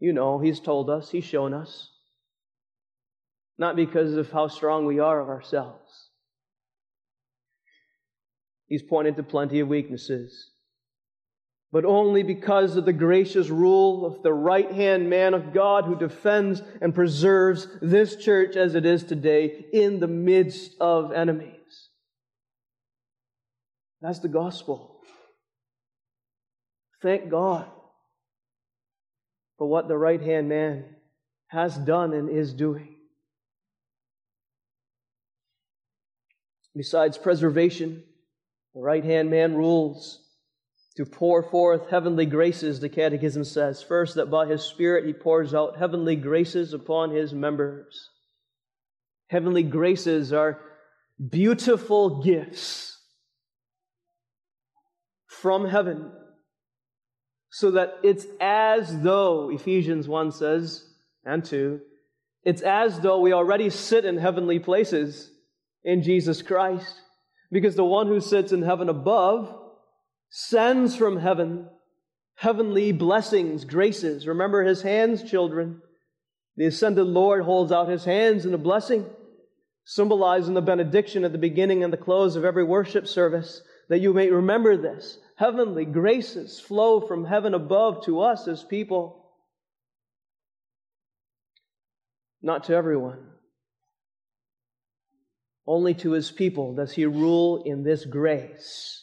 You 0.00 0.14
know, 0.14 0.38
He's 0.38 0.58
told 0.58 0.90
us, 0.90 1.10
He's 1.10 1.24
shown 1.24 1.54
us. 1.54 1.90
Not 3.58 3.76
because 3.76 4.14
of 4.14 4.32
how 4.32 4.48
strong 4.48 4.86
we 4.86 4.98
are 4.98 5.20
of 5.20 5.28
ourselves. 5.28 6.08
He's 8.66 8.82
pointed 8.82 9.16
to 9.16 9.22
plenty 9.22 9.60
of 9.60 9.68
weaknesses. 9.68 10.50
But 11.70 11.84
only 11.84 12.22
because 12.22 12.76
of 12.76 12.84
the 12.84 12.92
gracious 12.92 13.48
rule 13.48 14.06
of 14.06 14.22
the 14.22 14.32
right 14.32 14.72
hand 14.72 15.10
man 15.10 15.34
of 15.34 15.52
God 15.52 15.84
who 15.84 15.94
defends 15.94 16.62
and 16.80 16.94
preserves 16.94 17.68
this 17.82 18.16
church 18.16 18.56
as 18.56 18.74
it 18.74 18.86
is 18.86 19.04
today 19.04 19.66
in 19.72 20.00
the 20.00 20.08
midst 20.08 20.72
of 20.80 21.12
enemies. 21.12 21.90
That's 24.00 24.20
the 24.20 24.28
gospel. 24.28 25.00
Thank 27.02 27.30
God 27.30 27.68
for 29.60 29.66
what 29.66 29.88
the 29.88 29.98
right 29.98 30.22
hand 30.22 30.48
man 30.48 30.86
has 31.48 31.76
done 31.76 32.14
and 32.14 32.30
is 32.30 32.54
doing. 32.54 32.96
Besides 36.74 37.18
preservation, 37.18 38.02
the 38.74 38.80
right 38.80 39.04
hand 39.04 39.28
man 39.28 39.54
rules 39.54 40.22
to 40.96 41.04
pour 41.04 41.42
forth 41.42 41.90
heavenly 41.90 42.24
graces, 42.24 42.80
the 42.80 42.88
Catechism 42.88 43.44
says. 43.44 43.82
First, 43.82 44.14
that 44.14 44.30
by 44.30 44.46
his 44.46 44.62
Spirit 44.62 45.04
he 45.04 45.12
pours 45.12 45.52
out 45.52 45.76
heavenly 45.76 46.16
graces 46.16 46.72
upon 46.72 47.10
his 47.10 47.34
members. 47.34 48.08
Heavenly 49.28 49.62
graces 49.62 50.32
are 50.32 50.58
beautiful 51.28 52.22
gifts 52.22 52.98
from 55.26 55.66
heaven 55.66 56.12
so 57.50 57.72
that 57.72 57.98
it's 58.02 58.26
as 58.40 59.02
though, 59.02 59.50
Ephesians 59.50 60.08
1 60.08 60.32
says, 60.32 60.84
and 61.24 61.44
2, 61.44 61.80
it's 62.44 62.62
as 62.62 63.00
though 63.00 63.20
we 63.20 63.32
already 63.32 63.68
sit 63.70 64.04
in 64.04 64.16
heavenly 64.16 64.58
places 64.58 65.30
in 65.84 66.02
Jesus 66.02 66.42
Christ. 66.42 67.00
Because 67.52 67.74
the 67.74 67.84
one 67.84 68.06
who 68.06 68.20
sits 68.20 68.52
in 68.52 68.62
heaven 68.62 68.88
above 68.88 69.54
sends 70.30 70.96
from 70.96 71.18
heaven 71.18 71.68
heavenly 72.40 72.90
blessings, 72.90 73.66
graces. 73.66 74.26
Remember 74.26 74.64
his 74.64 74.80
hands, 74.80 75.22
children. 75.22 75.82
The 76.56 76.66
ascended 76.66 77.04
Lord 77.04 77.44
holds 77.44 77.70
out 77.70 77.88
his 77.88 78.06
hands 78.06 78.46
in 78.46 78.54
a 78.54 78.58
blessing, 78.58 79.04
symbolizing 79.84 80.54
the 80.54 80.62
benediction 80.62 81.24
at 81.24 81.32
the 81.32 81.38
beginning 81.38 81.84
and 81.84 81.92
the 81.92 81.98
close 81.98 82.36
of 82.36 82.44
every 82.46 82.64
worship 82.64 83.06
service, 83.06 83.60
that 83.90 83.98
you 83.98 84.14
may 84.14 84.30
remember 84.30 84.78
this 84.78 85.18
heavenly 85.40 85.86
graces 85.86 86.60
flow 86.60 87.00
from 87.00 87.24
heaven 87.24 87.54
above 87.54 88.04
to 88.04 88.20
us 88.20 88.46
as 88.46 88.62
people. 88.62 89.24
Not 92.42 92.64
to 92.64 92.74
everyone. 92.74 93.26
Only 95.66 95.94
to 95.94 96.12
his 96.12 96.30
people 96.30 96.74
does 96.74 96.92
he 96.92 97.06
rule 97.06 97.62
in 97.64 97.82
this 97.82 98.04
grace. 98.04 99.02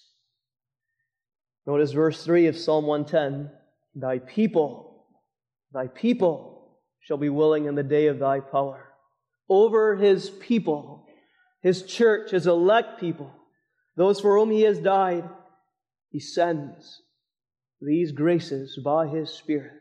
Notice 1.66 1.92
verse 1.92 2.24
3 2.24 2.46
of 2.46 2.58
Psalm 2.58 2.86
110 2.86 3.52
Thy 3.96 4.20
people, 4.20 5.08
thy 5.74 5.88
people 5.88 6.78
shall 7.00 7.18
be 7.18 7.30
willing 7.30 7.66
in 7.66 7.74
the 7.74 7.82
day 7.82 8.08
of 8.08 8.20
thy 8.20 8.42
power. 8.42 8.94
Over 9.50 9.96
his 9.96 10.30
people, 10.30 11.08
his 11.64 11.82
church, 11.82 12.30
his 12.30 12.46
elect 12.46 13.00
people, 13.00 13.34
those 13.96 14.20
for 14.20 14.38
whom 14.38 14.52
he 14.52 14.62
has 14.62 14.78
died, 14.78 15.28
he 16.18 16.22
sends 16.22 17.04
these 17.80 18.12
graces 18.12 18.80
by 18.84 19.06
his 19.06 19.30
Spirit. 19.30 19.74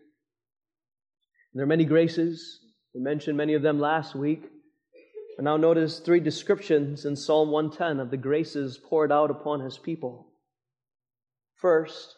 There 1.55 1.65
are 1.65 1.67
many 1.67 1.87
graces. 1.87 2.61
We 2.95 3.01
mentioned 3.01 3.39
many 3.39 3.55
of 3.55 3.63
them 3.63 3.81
last 3.81 4.15
week. 4.15 4.43
And 5.39 5.47
now 5.47 5.57
notice 5.57 5.99
three 5.99 6.21
descriptions 6.21 7.07
in 7.07 7.17
Psalm 7.17 7.51
110 7.51 8.01
of 8.01 8.11
the 8.11 8.19
graces 8.19 8.77
poured 8.77 9.11
out 9.11 9.31
upon 9.31 9.61
his 9.61 9.79
people. 9.79 10.27
First, 11.55 12.15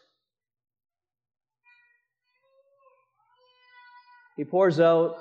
he 4.36 4.42
pours 4.42 4.80
out 4.80 5.14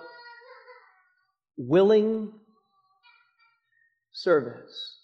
willing 1.55 2.33
service. 4.11 4.97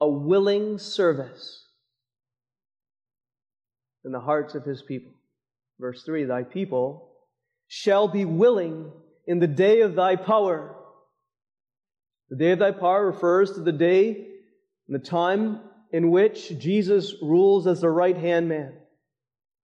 A 0.00 0.08
willing 0.08 0.78
service 0.78 1.66
in 4.04 4.12
the 4.12 4.20
hearts 4.20 4.54
of 4.54 4.64
his 4.64 4.82
people. 4.82 5.12
Verse 5.78 6.02
3 6.04 6.24
Thy 6.24 6.42
people 6.42 7.10
shall 7.66 8.08
be 8.08 8.24
willing 8.24 8.90
in 9.26 9.38
the 9.38 9.46
day 9.46 9.82
of 9.82 9.94
thy 9.94 10.16
power. 10.16 10.74
The 12.30 12.36
day 12.36 12.52
of 12.52 12.58
thy 12.58 12.72
power 12.72 13.06
refers 13.06 13.52
to 13.52 13.60
the 13.60 13.72
day 13.72 14.26
and 14.86 14.94
the 14.94 15.04
time 15.04 15.60
in 15.92 16.10
which 16.10 16.58
Jesus 16.58 17.14
rules 17.22 17.66
as 17.66 17.80
the 17.80 17.90
right 17.90 18.16
hand 18.16 18.48
man. 18.48 18.74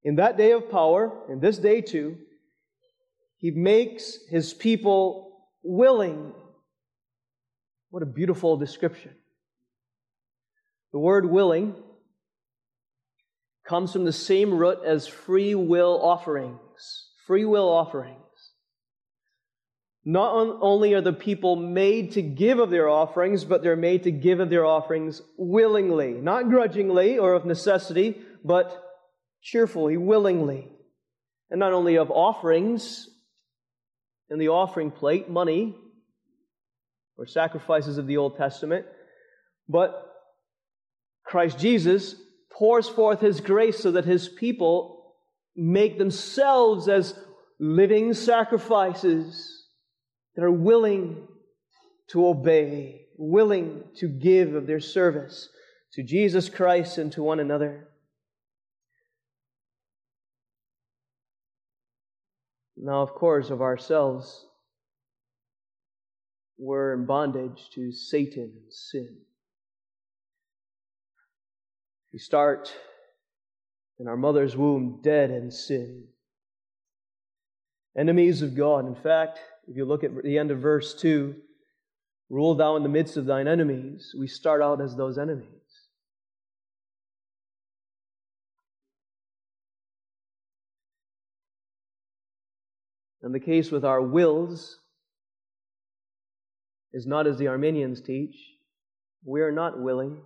In 0.02 0.16
that 0.16 0.36
day 0.36 0.52
of 0.52 0.70
power, 0.70 1.12
in 1.30 1.40
this 1.40 1.58
day 1.58 1.80
too, 1.80 2.18
he 3.38 3.50
makes 3.50 4.18
his 4.28 4.54
people 4.54 5.38
willing. 5.62 6.32
What 7.90 8.02
a 8.02 8.06
beautiful 8.06 8.56
description. 8.56 9.12
The 10.92 10.98
word 10.98 11.28
willing 11.28 11.74
comes 13.66 13.92
from 13.92 14.04
the 14.04 14.12
same 14.12 14.52
root 14.52 14.78
as 14.84 15.06
free 15.06 15.54
will 15.54 16.00
offerings. 16.02 17.08
Free 17.26 17.44
will 17.44 17.68
offerings. 17.68 18.18
Not 20.04 20.58
only 20.60 20.92
are 20.92 21.00
the 21.00 21.14
people 21.14 21.56
made 21.56 22.12
to 22.12 22.22
give 22.22 22.58
of 22.58 22.68
their 22.68 22.90
offerings, 22.90 23.44
but 23.44 23.62
they're 23.62 23.74
made 23.74 24.02
to 24.02 24.10
give 24.10 24.38
of 24.38 24.50
their 24.50 24.66
offerings 24.66 25.22
willingly, 25.38 26.12
not 26.12 26.50
grudgingly 26.50 27.18
or 27.18 27.32
of 27.32 27.46
necessity, 27.46 28.20
but 28.44 28.82
cheerfully, 29.40 29.96
willingly. 29.96 30.70
And 31.50 31.58
not 31.58 31.72
only 31.72 31.96
of 31.96 32.10
offerings 32.10 33.08
in 34.28 34.38
the 34.38 34.48
offering 34.48 34.90
plate, 34.90 35.30
money, 35.30 35.74
or 37.16 37.26
sacrifices 37.26 37.96
of 37.96 38.06
the 38.06 38.18
Old 38.18 38.36
Testament, 38.36 38.84
but 39.68 40.12
Christ 41.24 41.58
Jesus 41.58 42.14
pours 42.54 42.88
forth 42.88 43.20
his 43.20 43.40
grace 43.40 43.80
so 43.80 43.92
that 43.92 44.04
his 44.04 44.28
people 44.28 45.14
make 45.56 45.98
themselves 45.98 46.88
as 46.88 47.18
living 47.58 48.14
sacrifices 48.14 49.66
that 50.34 50.44
are 50.44 50.50
willing 50.50 51.26
to 52.08 52.26
obey, 52.26 53.06
willing 53.16 53.84
to 53.96 54.08
give 54.08 54.54
of 54.54 54.66
their 54.66 54.80
service 54.80 55.48
to 55.92 56.02
Jesus 56.02 56.48
Christ 56.48 56.98
and 56.98 57.12
to 57.12 57.22
one 57.22 57.40
another. 57.40 57.88
Now, 62.76 63.02
of 63.02 63.14
course, 63.14 63.50
of 63.50 63.62
ourselves, 63.62 64.46
we're 66.58 66.92
in 66.92 67.06
bondage 67.06 67.70
to 67.74 67.92
Satan 67.92 68.52
and 68.56 68.72
sin. 68.72 69.16
We 72.14 72.20
start 72.20 72.72
in 73.98 74.06
our 74.06 74.16
mother's 74.16 74.56
womb 74.56 75.00
dead 75.02 75.32
in 75.32 75.50
sin, 75.50 76.04
enemies 77.98 78.40
of 78.40 78.54
God. 78.54 78.86
In 78.86 78.94
fact, 78.94 79.40
if 79.66 79.76
you 79.76 79.84
look 79.84 80.04
at 80.04 80.12
the 80.22 80.38
end 80.38 80.52
of 80.52 80.60
verse 80.60 80.94
2, 80.94 81.34
rule 82.30 82.54
thou 82.54 82.76
in 82.76 82.84
the 82.84 82.88
midst 82.88 83.16
of 83.16 83.26
thine 83.26 83.48
enemies, 83.48 84.14
we 84.16 84.28
start 84.28 84.62
out 84.62 84.80
as 84.80 84.94
those 84.94 85.18
enemies. 85.18 85.48
And 93.24 93.34
the 93.34 93.40
case 93.40 93.72
with 93.72 93.84
our 93.84 94.00
wills 94.00 94.78
is 96.92 97.08
not 97.08 97.26
as 97.26 97.38
the 97.38 97.48
Arminians 97.48 98.00
teach. 98.00 98.36
We 99.24 99.40
are 99.40 99.50
not 99.50 99.80
willing 99.80 100.20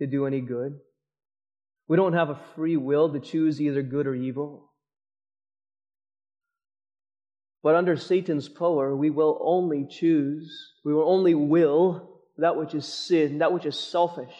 to 0.00 0.06
do 0.06 0.26
any 0.26 0.40
good. 0.40 0.78
We 1.86 1.96
don't 1.96 2.14
have 2.14 2.30
a 2.30 2.40
free 2.56 2.76
will 2.76 3.12
to 3.12 3.20
choose 3.20 3.60
either 3.60 3.82
good 3.82 4.06
or 4.06 4.14
evil. 4.14 4.70
But 7.62 7.74
under 7.74 7.96
Satan's 7.96 8.48
power, 8.48 8.96
we 8.96 9.10
will 9.10 9.38
only 9.42 9.86
choose, 9.88 10.72
we 10.84 10.94
will 10.94 11.08
only 11.08 11.34
will 11.34 12.20
that 12.38 12.56
which 12.56 12.74
is 12.74 12.86
sin, 12.86 13.38
that 13.38 13.52
which 13.52 13.66
is 13.66 13.78
selfish. 13.78 14.34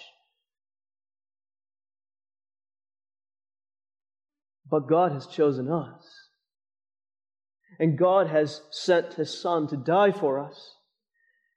But 4.70 4.88
God 4.88 5.12
has 5.12 5.26
chosen 5.26 5.70
us. 5.70 6.06
And 7.78 7.98
God 7.98 8.28
has 8.28 8.62
sent 8.70 9.14
His 9.14 9.38
Son 9.38 9.66
to 9.68 9.76
die 9.76 10.12
for 10.12 10.38
us. 10.38 10.76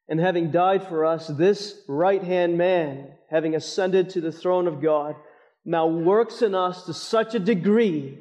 And 0.07 0.19
having 0.19 0.51
died 0.51 0.87
for 0.87 1.05
us, 1.05 1.27
this 1.27 1.81
right 1.87 2.23
hand 2.23 2.57
man, 2.57 3.13
having 3.29 3.55
ascended 3.55 4.09
to 4.11 4.21
the 4.21 4.31
throne 4.31 4.67
of 4.67 4.81
God, 4.81 5.15
now 5.65 5.87
works 5.87 6.41
in 6.41 6.53
us 6.53 6.85
to 6.85 6.93
such 6.93 7.35
a 7.35 7.39
degree 7.39 8.19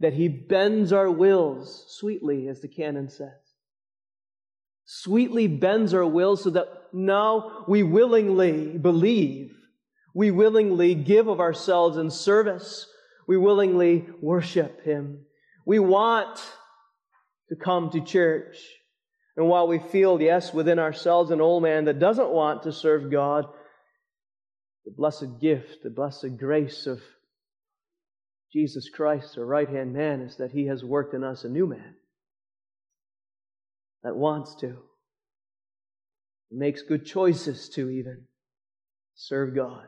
that 0.00 0.12
he 0.14 0.28
bends 0.28 0.92
our 0.92 1.10
wills 1.10 1.86
sweetly, 1.88 2.48
as 2.48 2.60
the 2.60 2.68
canon 2.68 3.08
says. 3.08 3.28
Sweetly 4.84 5.46
bends 5.46 5.94
our 5.94 6.06
wills 6.06 6.42
so 6.42 6.50
that 6.50 6.68
now 6.92 7.64
we 7.68 7.82
willingly 7.82 8.76
believe. 8.76 9.56
We 10.14 10.30
willingly 10.30 10.94
give 10.94 11.28
of 11.28 11.38
ourselves 11.38 11.96
in 11.96 12.10
service. 12.10 12.86
We 13.28 13.36
willingly 13.36 14.08
worship 14.20 14.84
him. 14.84 15.20
We 15.64 15.78
want 15.78 16.40
to 17.48 17.56
come 17.56 17.90
to 17.90 18.00
church. 18.00 18.58
And 19.40 19.48
while 19.48 19.66
we 19.66 19.78
feel, 19.78 20.20
yes, 20.20 20.52
within 20.52 20.78
ourselves 20.78 21.30
an 21.30 21.40
old 21.40 21.62
man 21.62 21.86
that 21.86 21.98
doesn't 21.98 22.28
want 22.28 22.64
to 22.64 22.72
serve 22.72 23.10
God, 23.10 23.46
the 24.84 24.92
blessed 24.94 25.40
gift, 25.40 25.82
the 25.82 25.88
blessed 25.88 26.36
grace 26.38 26.86
of 26.86 27.00
Jesus 28.52 28.90
Christ, 28.90 29.38
our 29.38 29.46
right 29.46 29.66
hand 29.66 29.94
man, 29.94 30.20
is 30.20 30.36
that 30.36 30.52
he 30.52 30.66
has 30.66 30.84
worked 30.84 31.14
in 31.14 31.24
us 31.24 31.42
a 31.42 31.48
new 31.48 31.66
man 31.66 31.94
that 34.02 34.14
wants 34.14 34.56
to, 34.56 34.76
makes 36.52 36.82
good 36.82 37.06
choices 37.06 37.70
to 37.70 37.88
even 37.88 38.26
serve 39.14 39.54
God. 39.54 39.86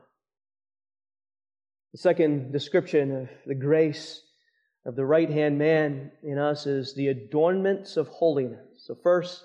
The 1.92 1.98
second 1.98 2.52
description 2.52 3.14
of 3.14 3.28
the 3.44 3.54
grace 3.54 4.22
of 4.86 4.96
the 4.96 5.04
right 5.04 5.28
hand 5.28 5.58
man 5.58 6.10
in 6.22 6.38
us 6.38 6.66
is 6.66 6.94
the 6.94 7.08
adornments 7.08 7.98
of 7.98 8.08
holiness. 8.08 8.71
So, 8.84 8.96
first, 9.00 9.44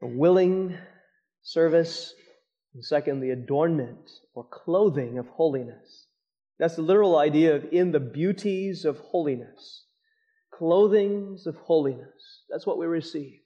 the 0.00 0.06
willing 0.06 0.76
service, 1.42 2.14
and 2.72 2.84
second, 2.84 3.20
the 3.20 3.30
adornment 3.30 4.10
or 4.34 4.46
clothing 4.48 5.18
of 5.18 5.26
holiness. 5.26 6.06
That's 6.58 6.76
the 6.76 6.82
literal 6.82 7.18
idea 7.18 7.56
of 7.56 7.64
in 7.72 7.90
the 7.90 8.00
beauties 8.00 8.84
of 8.84 8.98
holiness. 8.98 9.86
Clothings 10.52 11.46
of 11.46 11.56
holiness. 11.56 12.44
That's 12.48 12.66
what 12.66 12.78
we 12.78 12.86
receive. 12.86 13.40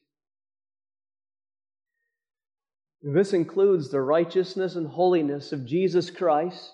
This 3.03 3.33
includes 3.33 3.91
the 3.91 4.03
righteousness 4.03 4.77
and 4.77 4.87
holiness 4.87 5.53
of 5.53 5.65
Jesus 5.65 6.11
Christ 6.11 6.71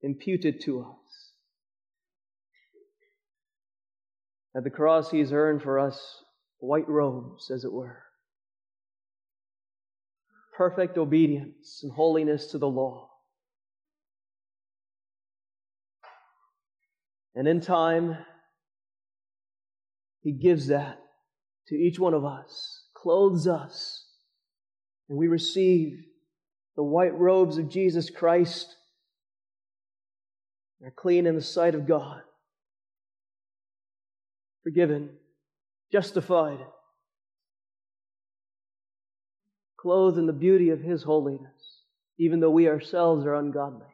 imputed 0.00 0.60
to 0.62 0.82
us. 0.82 1.05
At 4.56 4.64
the 4.64 4.70
cross, 4.70 5.10
He's 5.10 5.32
earned 5.32 5.62
for 5.62 5.78
us 5.78 6.24
white 6.58 6.88
robes, 6.88 7.50
as 7.50 7.64
it 7.64 7.72
were. 7.72 8.02
Perfect 10.56 10.96
obedience 10.96 11.80
and 11.82 11.92
holiness 11.92 12.46
to 12.52 12.58
the 12.58 12.68
law. 12.68 13.10
And 17.34 17.46
in 17.46 17.60
time, 17.60 18.16
He 20.22 20.32
gives 20.32 20.68
that 20.68 20.98
to 21.68 21.74
each 21.74 21.98
one 21.98 22.14
of 22.14 22.24
us, 22.24 22.84
clothes 22.94 23.46
us, 23.46 24.06
and 25.10 25.18
we 25.18 25.28
receive 25.28 25.98
the 26.76 26.82
white 26.82 27.14
robes 27.18 27.58
of 27.58 27.68
Jesus 27.68 28.08
Christ 28.08 28.74
are 30.84 30.90
clean 30.90 31.26
in 31.26 31.34
the 31.34 31.42
sight 31.42 31.74
of 31.74 31.86
God, 31.86 32.20
forgiven, 34.66 35.10
justified, 35.92 36.58
clothed 39.78 40.18
in 40.18 40.26
the 40.26 40.32
beauty 40.32 40.70
of 40.70 40.80
His 40.80 41.04
holiness, 41.04 41.82
even 42.18 42.40
though 42.40 42.50
we 42.50 42.68
ourselves 42.68 43.24
are 43.26 43.36
ungodly. 43.36 43.86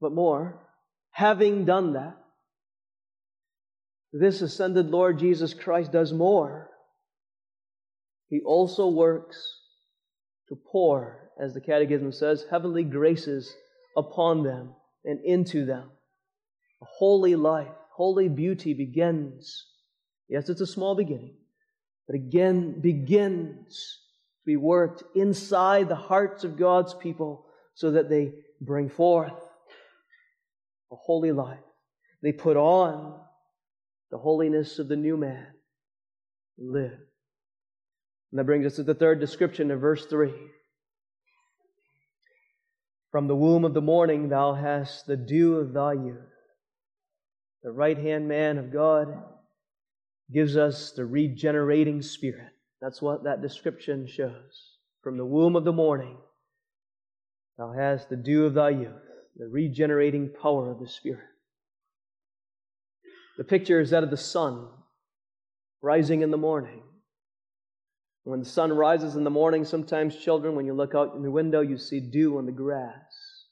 But 0.00 0.12
more, 0.12 0.58
having 1.10 1.66
done 1.66 1.92
that, 1.92 2.16
this 4.10 4.40
ascended 4.40 4.88
Lord 4.88 5.18
Jesus 5.18 5.52
Christ 5.52 5.92
does 5.92 6.14
more. 6.14 6.70
He 8.30 8.40
also 8.40 8.88
works 8.88 9.36
to 10.48 10.56
pour, 10.72 11.30
as 11.38 11.52
the 11.52 11.60
Catechism 11.60 12.12
says, 12.12 12.46
heavenly 12.50 12.84
graces 12.84 13.54
upon 13.98 14.44
them 14.44 14.70
and 15.04 15.22
into 15.22 15.66
them. 15.66 15.90
A 16.82 16.84
holy 16.84 17.36
life, 17.36 17.72
holy 17.90 18.28
beauty 18.28 18.74
begins. 18.74 19.66
Yes, 20.28 20.48
it's 20.48 20.60
a 20.60 20.66
small 20.66 20.94
beginning, 20.94 21.36
but 22.06 22.16
again 22.16 22.80
begins 22.80 23.98
to 24.40 24.46
be 24.46 24.56
worked 24.56 25.02
inside 25.14 25.88
the 25.88 25.94
hearts 25.94 26.44
of 26.44 26.58
God's 26.58 26.94
people 26.94 27.46
so 27.74 27.92
that 27.92 28.08
they 28.08 28.32
bring 28.60 28.88
forth 28.88 29.32
a 30.92 30.96
holy 30.96 31.32
life. 31.32 31.58
They 32.22 32.32
put 32.32 32.56
on 32.56 33.20
the 34.10 34.18
holiness 34.18 34.78
of 34.78 34.88
the 34.88 34.96
new 34.96 35.16
man 35.16 35.46
and 36.58 36.72
live. 36.72 36.98
And 38.30 38.38
that 38.38 38.44
brings 38.44 38.66
us 38.66 38.76
to 38.76 38.82
the 38.82 38.94
third 38.94 39.20
description 39.20 39.70
of 39.70 39.80
verse 39.80 40.06
3. 40.06 40.32
From 43.10 43.28
the 43.28 43.36
womb 43.36 43.64
of 43.64 43.74
the 43.74 43.80
morning 43.80 44.28
thou 44.28 44.54
hast 44.54 45.06
the 45.06 45.16
dew 45.16 45.56
of 45.56 45.72
thy 45.72 45.94
youth. 45.94 46.35
The 47.66 47.72
right 47.72 47.98
hand 47.98 48.28
man 48.28 48.58
of 48.58 48.72
God 48.72 49.08
gives 50.32 50.56
us 50.56 50.92
the 50.92 51.04
regenerating 51.04 52.00
spirit. 52.00 52.52
That's 52.80 53.02
what 53.02 53.24
that 53.24 53.42
description 53.42 54.06
shows. 54.06 54.76
From 55.02 55.16
the 55.16 55.24
womb 55.24 55.56
of 55.56 55.64
the 55.64 55.72
morning 55.72 56.16
thou 57.58 57.72
hast 57.72 58.08
the 58.08 58.14
dew 58.14 58.44
of 58.44 58.54
thy 58.54 58.70
youth, 58.70 59.02
the 59.36 59.48
regenerating 59.48 60.30
power 60.40 60.70
of 60.70 60.78
the 60.78 60.86
Spirit. 60.86 61.26
The 63.36 63.42
picture 63.42 63.80
is 63.80 63.90
that 63.90 64.04
of 64.04 64.10
the 64.10 64.16
sun 64.16 64.68
rising 65.82 66.22
in 66.22 66.30
the 66.30 66.36
morning. 66.36 66.84
When 68.22 68.38
the 68.38 68.46
sun 68.46 68.72
rises 68.72 69.16
in 69.16 69.24
the 69.24 69.30
morning, 69.30 69.64
sometimes, 69.64 70.14
children, 70.14 70.54
when 70.54 70.66
you 70.66 70.74
look 70.74 70.94
out 70.94 71.16
in 71.16 71.22
the 71.24 71.32
window, 71.32 71.62
you 71.62 71.78
see 71.78 71.98
dew 71.98 72.38
on 72.38 72.46
the 72.46 72.52
grass. 72.52 73.46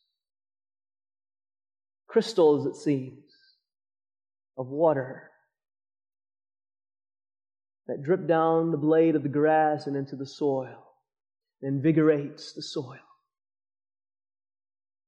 Crystals, 2.07 2.67
it 2.67 2.77
seems, 2.77 3.24
of 4.57 4.69
water 4.69 5.31
that 7.87 8.03
drip 8.03 8.27
down 8.27 8.71
the 8.71 8.77
blade 8.77 9.15
of 9.15 9.23
the 9.23 9.29
grass 9.29 9.87
and 9.87 9.97
into 9.97 10.17
the 10.17 10.27
soil, 10.27 10.85
invigorates 11.63 12.53
the 12.55 12.63
soil. 12.63 12.99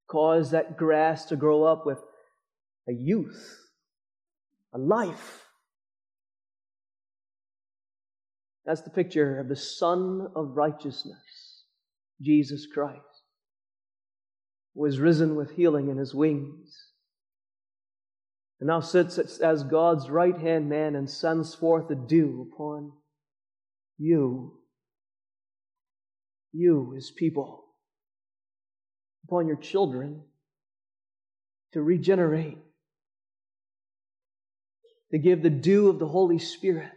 Cause 0.08 0.50
that 0.50 0.76
grass 0.76 1.24
to 1.26 1.36
grow 1.36 1.64
up 1.64 1.86
with 1.86 1.98
a 2.88 2.92
youth, 2.92 3.60
a 4.72 4.78
life 4.78 5.46
That's 8.66 8.80
the 8.80 8.90
picture 8.90 9.38
of 9.38 9.48
the 9.48 9.56
Sun 9.56 10.26
of 10.34 10.56
Righteousness, 10.56 11.62
Jesus 12.20 12.66
Christ, 12.66 13.00
was 14.74 14.98
risen 14.98 15.36
with 15.36 15.52
healing 15.52 15.88
in 15.88 15.96
his 15.96 16.12
wings, 16.12 16.85
and 18.60 18.68
now 18.68 18.80
sits 18.80 19.18
as 19.18 19.64
God's 19.64 20.08
right 20.08 20.36
hand 20.36 20.68
man 20.68 20.94
and 20.94 21.08
sends 21.08 21.54
forth 21.54 21.88
the 21.88 21.94
dew 21.94 22.50
upon 22.52 22.92
you, 23.98 24.58
you, 26.52 26.92
his 26.94 27.10
people, 27.10 27.64
upon 29.26 29.46
your 29.46 29.56
children, 29.56 30.22
to 31.72 31.82
regenerate, 31.82 32.58
to 35.10 35.18
give 35.18 35.42
the 35.42 35.50
dew 35.50 35.88
of 35.88 35.98
the 35.98 36.08
Holy 36.08 36.38
Spirit 36.38 36.92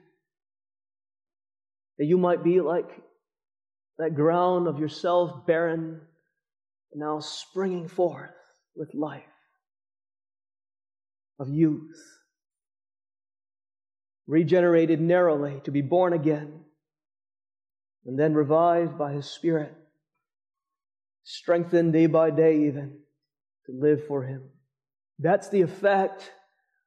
that 1.98 2.06
you 2.06 2.18
might 2.18 2.44
be 2.44 2.62
like 2.62 2.90
that 3.98 4.16
ground 4.16 4.68
of 4.68 4.80
yourself 4.80 5.46
barren, 5.46 6.00
now 6.96 7.20
springing 7.20 7.88
forth 7.90 8.32
with 8.76 8.94
life, 8.96 9.29
of 11.40 11.50
youth, 11.50 11.98
regenerated 14.28 15.00
narrowly 15.00 15.62
to 15.64 15.72
be 15.72 15.82
born 15.82 16.14
again, 16.14 16.62
and 18.06 18.18
then 18.20 18.34
revived 18.34 18.98
by 18.98 19.14
His 19.14 19.26
Spirit, 19.26 19.74
strengthened 21.24 21.94
day 21.94 22.08
by 22.08 22.30
day 22.32 22.68
even 22.68 23.00
to 23.66 23.72
live 23.72 24.06
for 24.08 24.24
Him. 24.24 24.44
That's 25.20 25.50
the 25.50 25.62
effect 25.62 26.32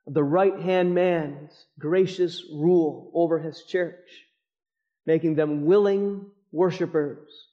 of 0.06 0.14
the 0.14 0.24
right 0.24 0.58
hand 0.58 0.94
man's 0.94 1.66
gracious 1.78 2.42
rule 2.52 3.10
over 3.14 3.38
His 3.38 3.64
church 3.64 4.08
making 5.06 5.34
them 5.34 5.64
willing 5.64 6.26
worshippers, 6.50 7.48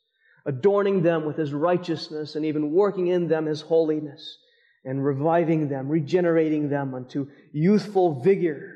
adorning 0.46 1.02
them 1.02 1.26
with 1.26 1.38
His 1.38 1.54
righteousness, 1.54 2.36
and 2.36 2.46
even 2.46 2.72
working 2.72 3.08
in 3.08 3.28
them 3.28 3.46
His 3.46 3.62
holiness, 3.62 4.38
and 4.86 5.04
reviving 5.04 5.70
them, 5.70 5.90
regenerating 5.90 6.70
them 6.70 6.94
unto 6.94 7.28
youthful 7.52 8.22
vigor 8.22 8.76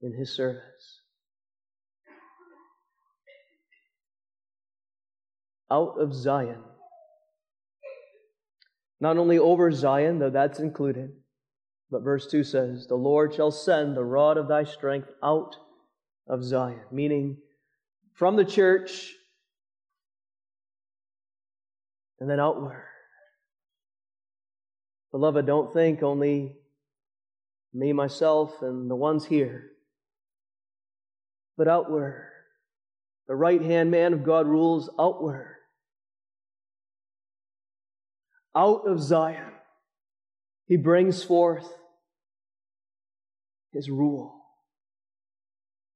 in 0.00 0.12
His 0.12 0.34
service. 0.34 1.00
Out 5.70 5.98
of 5.98 6.14
Zion. 6.14 6.62
Not 9.00 9.16
only 9.16 9.38
over 9.38 9.72
Zion, 9.72 10.18
though 10.18 10.30
that's 10.30 10.60
included, 10.60 11.12
but 11.90 12.02
verse 12.02 12.26
2 12.26 12.44
says, 12.44 12.86
The 12.86 12.94
Lord 12.94 13.34
shall 13.34 13.50
send 13.50 13.96
the 13.96 14.04
rod 14.04 14.36
of 14.36 14.48
thy 14.48 14.64
strength 14.64 15.08
out 15.22 15.56
of 16.28 16.44
Zion, 16.44 16.80
meaning 16.90 17.38
from 18.14 18.36
the 18.36 18.44
church 18.44 19.12
and 22.20 22.30
then 22.30 22.38
outward. 22.38 22.84
Beloved, 25.12 25.44
don't 25.46 25.72
think 25.72 26.02
only 26.02 26.56
me, 27.74 27.92
myself, 27.92 28.62
and 28.62 28.90
the 28.90 28.96
ones 28.96 29.26
here, 29.26 29.70
but 31.56 31.68
outward. 31.68 32.28
The 33.28 33.36
right 33.36 33.62
hand 33.62 33.90
man 33.90 34.14
of 34.14 34.24
God 34.24 34.46
rules 34.46 34.90
outward. 34.98 35.56
Out 38.56 38.88
of 38.88 39.00
Zion, 39.00 39.52
he 40.66 40.76
brings 40.76 41.22
forth 41.22 41.70
his 43.72 43.88
rule 43.88 44.42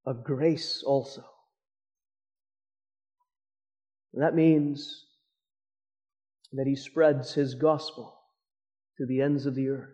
of 0.07 0.25
grace 0.25 0.83
also. 0.87 1.25
And 4.15 4.23
that 4.23 4.35
means 4.35 5.05
that 6.53 6.67
he 6.67 6.77
spreads 6.77 7.35
his 7.35 7.55
gospel 7.55 8.16
to 8.99 9.07
the 9.07 9.21
ends 9.21 9.47
of 9.47 9.55
the 9.55 9.69
earth. 9.69 9.91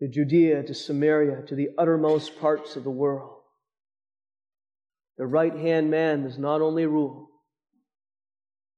To 0.00 0.08
Judea, 0.08 0.62
to 0.62 0.74
Samaria, 0.74 1.42
to 1.46 1.54
the 1.54 1.70
uttermost 1.76 2.40
parts 2.40 2.76
of 2.76 2.84
the 2.84 2.90
world. 2.90 3.36
The 5.18 5.26
right 5.26 5.54
hand 5.54 5.90
man 5.90 6.22
does 6.22 6.38
not 6.38 6.62
only 6.62 6.86
rule 6.86 7.28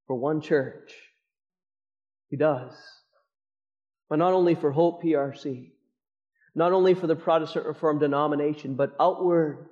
for 0.07 0.17
one 0.17 0.41
church, 0.41 0.93
he 2.29 2.37
does, 2.37 2.75
but 4.09 4.19
not 4.19 4.33
only 4.33 4.57
for 4.57 4.73
Hope 4.73 5.03
PRC, 5.03 5.71
not 6.55 6.73
only 6.73 6.95
for 6.95 7.07
the 7.07 7.15
Protestant 7.15 7.67
Reformed 7.67 8.01
denomination, 8.01 8.75
but 8.75 8.97
outward 8.99 9.69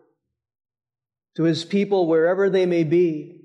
to 1.37 1.43
his 1.45 1.65
people 1.65 2.07
wherever 2.07 2.49
they 2.49 2.67
may 2.67 2.85
be, 2.85 3.41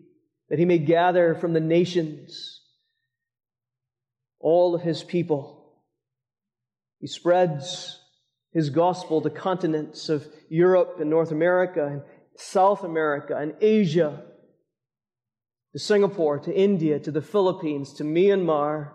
that 0.50 0.60
he 0.60 0.66
may 0.66 0.78
gather 0.78 1.34
from 1.34 1.54
the 1.54 1.60
nations 1.60 2.55
all 4.46 4.76
of 4.76 4.84
his 4.84 5.04
people. 5.04 5.74
He 7.00 7.08
spreads 7.08 8.00
his 8.52 8.70
gospel 8.70 9.20
to 9.22 9.30
continents 9.32 10.08
of 10.08 10.24
Europe 10.50 10.98
and 11.00 11.10
North 11.10 11.32
America 11.32 11.84
and 11.84 12.04
South 12.38 12.84
America 12.84 13.36
and 13.36 13.56
Asia, 13.60 14.24
to 15.74 15.80
Singapore, 15.80 16.38
to 16.38 16.56
India, 16.56 17.00
to 17.00 17.10
the 17.10 17.24
Philippines, 17.24 17.96
to 17.96 18.04
Myanmar. 18.04 18.92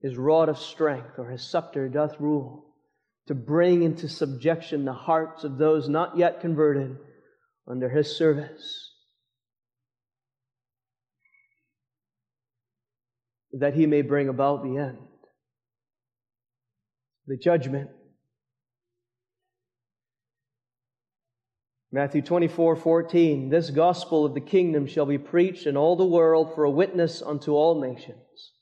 His 0.00 0.16
rod 0.16 0.48
of 0.48 0.58
strength 0.58 1.18
or 1.18 1.28
his 1.28 1.42
scepter 1.42 1.86
doth 1.90 2.18
rule 2.18 2.64
to 3.26 3.34
bring 3.34 3.82
into 3.82 4.08
subjection 4.08 4.86
the 4.86 4.94
hearts 4.94 5.44
of 5.44 5.58
those 5.58 5.86
not 5.86 6.16
yet 6.16 6.40
converted 6.40 6.96
under 7.66 7.90
his 7.90 8.16
service. 8.16 8.87
That 13.60 13.74
he 13.74 13.86
may 13.86 14.02
bring 14.02 14.28
about 14.28 14.62
the 14.62 14.76
end, 14.76 14.98
the 17.26 17.36
judgment. 17.36 17.90
Matthew 21.90 22.20
24, 22.20 22.76
14. 22.76 23.48
This 23.48 23.70
gospel 23.70 24.26
of 24.26 24.34
the 24.34 24.42
kingdom 24.42 24.86
shall 24.86 25.06
be 25.06 25.16
preached 25.16 25.66
in 25.66 25.76
all 25.76 25.96
the 25.96 26.04
world 26.04 26.54
for 26.54 26.64
a 26.64 26.70
witness 26.70 27.22
unto 27.22 27.52
all 27.52 27.80
nations. 27.80 28.52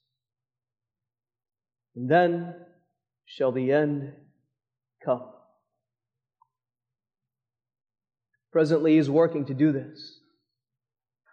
And 1.97 2.09
then 2.09 2.55
shall 3.25 3.51
the 3.51 3.73
end 3.73 4.13
come. 5.05 5.29
Presently, 8.53 8.97
he's 8.97 9.11
working 9.11 9.45
to 9.47 9.55
do 9.55 9.73
this. 9.73 10.21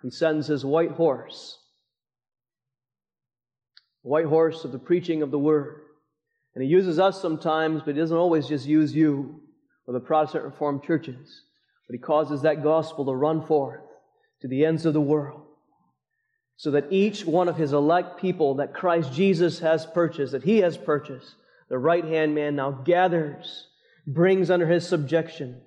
He 0.02 0.10
sends 0.10 0.48
his 0.48 0.66
white 0.66 0.92
horse, 0.92 1.58
white 4.04 4.26
horse 4.26 4.64
of 4.64 4.72
the 4.72 4.80
preaching 4.80 5.22
of 5.22 5.32
the 5.32 5.40
word. 5.40 5.82
And 6.54 6.64
he 6.64 6.70
uses 6.70 7.00
us 7.00 7.22
sometimes, 7.22 7.82
but 7.82 7.96
he 7.96 8.02
doesn't 8.02 8.16
always 8.16 8.48
just 8.48 8.68
use 8.68 8.96
you 8.96 9.42
or 9.88 9.94
the 9.94 10.00
Protestant 10.00 10.44
Reformed 10.44 10.84
churches. 10.84 11.44
But 11.88 11.96
he 11.96 12.00
causes 12.00 12.44
that 12.44 12.64
gospel 12.64 13.06
to 13.06 13.16
run 13.16 13.46
forth 13.46 13.82
to 14.42 14.48
the 14.48 14.66
ends 14.66 14.86
of 14.86 14.94
the 14.94 15.02
world 15.02 15.42
so 16.58 16.72
that 16.72 16.92
each 16.92 17.26
one 17.26 17.50
of 17.50 17.58
his 17.58 17.74
elect 17.74 18.20
people 18.20 18.56
that 18.56 18.74
Christ 18.74 19.12
Jesus 19.12 19.60
has 19.60 19.86
purchased, 19.86 20.34
that 20.34 20.44
he 20.44 20.60
has 20.60 20.78
purchased, 20.78 21.36
the 21.70 21.78
right 21.78 22.06
hand 22.06 22.36
man 22.36 22.56
now 22.56 22.72
gathers, 22.72 23.68
brings 24.06 24.52
under 24.52 24.68
his 24.68 24.88
subjection, 24.88 25.62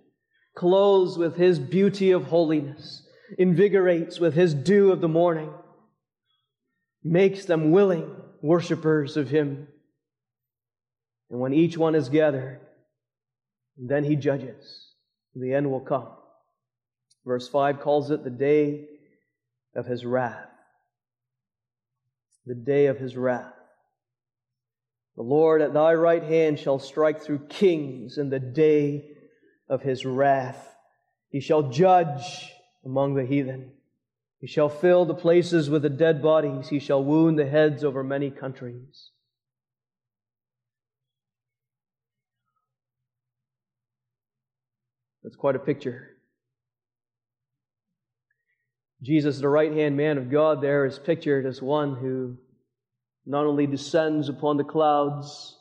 clothes 0.55 1.19
with 1.19 1.37
his 1.37 1.59
beauty 1.59 2.13
of 2.13 2.25
holiness, 2.25 3.03
invigorates 3.39 4.21
with 4.21 4.35
his 4.35 4.55
dew 4.55 4.93
of 4.93 5.01
the 5.01 5.09
morning, 5.09 5.53
makes 7.03 7.45
them 7.45 7.73
willing 7.73 8.15
worshippers 8.43 9.17
of 9.17 9.29
him. 9.29 9.69
And 11.31 11.41
when 11.41 11.53
each 11.53 11.77
one 11.77 11.95
is 11.95 12.09
gathered, 12.09 12.61
then 13.77 14.05
he 14.05 14.17
judges. 14.17 14.87
The 15.35 15.53
end 15.53 15.71
will 15.71 15.81
come. 15.81 16.09
Verse 17.25 17.49
5 17.49 17.81
calls 17.81 18.11
it 18.11 18.25
the 18.25 18.31
day 18.31 18.87
of 19.75 19.87
his 19.87 20.05
wrath. 20.05 20.49
The 22.47 22.55
day 22.55 22.87
of 22.87 22.99
his 22.99 23.17
wrath. 23.17 23.53
The 25.17 25.23
Lord 25.23 25.63
at 25.63 25.75
thy 25.75 25.95
right 25.95 26.23
hand 26.23 26.59
shall 26.59 26.79
strike 26.79 27.23
through 27.23 27.49
kings 27.49 28.19
in 28.19 28.31
the 28.31 28.39
day 28.39 29.11
of 29.69 29.83
his 29.83 30.05
wrath. 30.05 30.75
He 31.31 31.41
shall 31.41 31.71
judge 31.71 32.53
among 32.85 33.15
the 33.15 33.25
heathen. 33.25 33.73
He 34.47 34.53
shall 34.53 34.69
fill 34.69 35.05
the 35.05 35.13
places 35.13 35.69
with 35.69 35.83
the 35.83 35.91
dead 35.91 36.23
bodies. 36.23 36.69
He 36.69 36.79
shall 36.79 37.03
wound 37.03 37.37
the 37.37 37.49
heads 37.49 37.83
over 37.83 38.05
many 38.05 38.31
countries. 38.31 39.11
That's 45.25 45.35
quite 45.35 45.57
a 45.57 45.59
picture. 45.59 46.11
Jesus, 49.03 49.41
the 49.41 49.49
right 49.49 49.73
hand 49.73 49.97
man 49.97 50.17
of 50.17 50.31
God, 50.31 50.63
there 50.63 50.87
is 50.87 50.97
pictured 50.97 51.45
as 51.45 51.61
one 51.61 51.97
who 51.97 52.37
not 53.27 53.47
only 53.47 53.67
descends 53.67 54.29
upon 54.29 54.59
the 54.59 54.63
clouds 54.63 55.59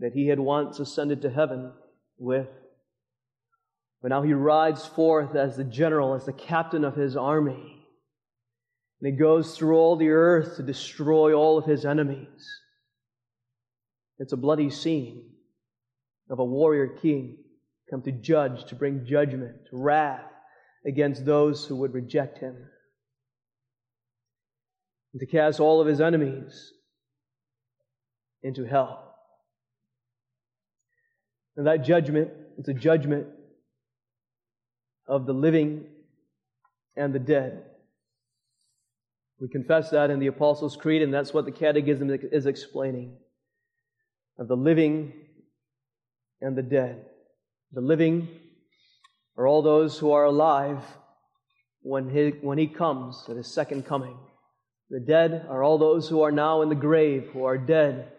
that 0.00 0.12
he 0.12 0.26
had 0.26 0.40
once 0.40 0.80
ascended 0.80 1.22
to 1.22 1.30
heaven 1.30 1.70
with, 2.18 2.48
but 4.02 4.08
now 4.08 4.22
he 4.22 4.32
rides 4.32 4.84
forth 4.84 5.36
as 5.36 5.56
the 5.56 5.62
general, 5.62 6.14
as 6.14 6.26
the 6.26 6.32
captain 6.32 6.84
of 6.84 6.96
his 6.96 7.16
army. 7.16 7.74
And 9.06 9.14
he 9.14 9.20
goes 9.20 9.56
through 9.56 9.76
all 9.76 9.94
the 9.94 10.08
earth 10.08 10.56
to 10.56 10.64
destroy 10.64 11.32
all 11.32 11.58
of 11.58 11.64
his 11.64 11.84
enemies. 11.84 12.60
It's 14.18 14.32
a 14.32 14.36
bloody 14.36 14.68
scene 14.68 15.30
of 16.28 16.40
a 16.40 16.44
warrior 16.44 16.88
king 16.88 17.38
come 17.88 18.02
to 18.02 18.10
judge, 18.10 18.64
to 18.64 18.74
bring 18.74 19.06
judgment, 19.06 19.58
to 19.70 19.76
wrath 19.76 20.24
against 20.84 21.24
those 21.24 21.64
who 21.64 21.76
would 21.76 21.94
reject 21.94 22.38
him, 22.38 22.56
and 25.12 25.20
to 25.20 25.26
cast 25.26 25.60
all 25.60 25.80
of 25.80 25.86
his 25.86 26.00
enemies 26.00 26.72
into 28.42 28.64
hell. 28.64 29.14
And 31.56 31.68
that 31.68 31.84
judgment 31.84 32.32
is 32.58 32.66
a 32.66 32.74
judgment 32.74 33.28
of 35.06 35.26
the 35.26 35.32
living 35.32 35.86
and 36.96 37.14
the 37.14 37.20
dead. 37.20 37.66
We 39.40 39.48
confess 39.48 39.90
that 39.90 40.10
in 40.10 40.18
the 40.18 40.28
Apostles' 40.28 40.76
Creed, 40.76 41.02
and 41.02 41.12
that's 41.12 41.34
what 41.34 41.44
the 41.44 41.52
Catechism 41.52 42.10
is 42.32 42.46
explaining 42.46 43.16
of 44.38 44.48
the 44.48 44.56
living 44.56 45.12
and 46.40 46.56
the 46.56 46.62
dead. 46.62 47.04
The 47.72 47.80
living 47.80 48.28
are 49.36 49.46
all 49.46 49.62
those 49.62 49.98
who 49.98 50.12
are 50.12 50.24
alive 50.24 50.82
when 51.82 52.08
he, 52.08 52.30
when 52.40 52.58
he 52.58 52.66
comes 52.66 53.24
at 53.28 53.36
his 53.36 53.52
second 53.52 53.86
coming. 53.86 54.16
The 54.88 55.00
dead 55.00 55.46
are 55.48 55.62
all 55.62 55.78
those 55.78 56.08
who 56.08 56.22
are 56.22 56.32
now 56.32 56.62
in 56.62 56.68
the 56.68 56.74
grave, 56.74 57.30
who 57.32 57.44
are 57.44 57.58
dead 57.58 58.12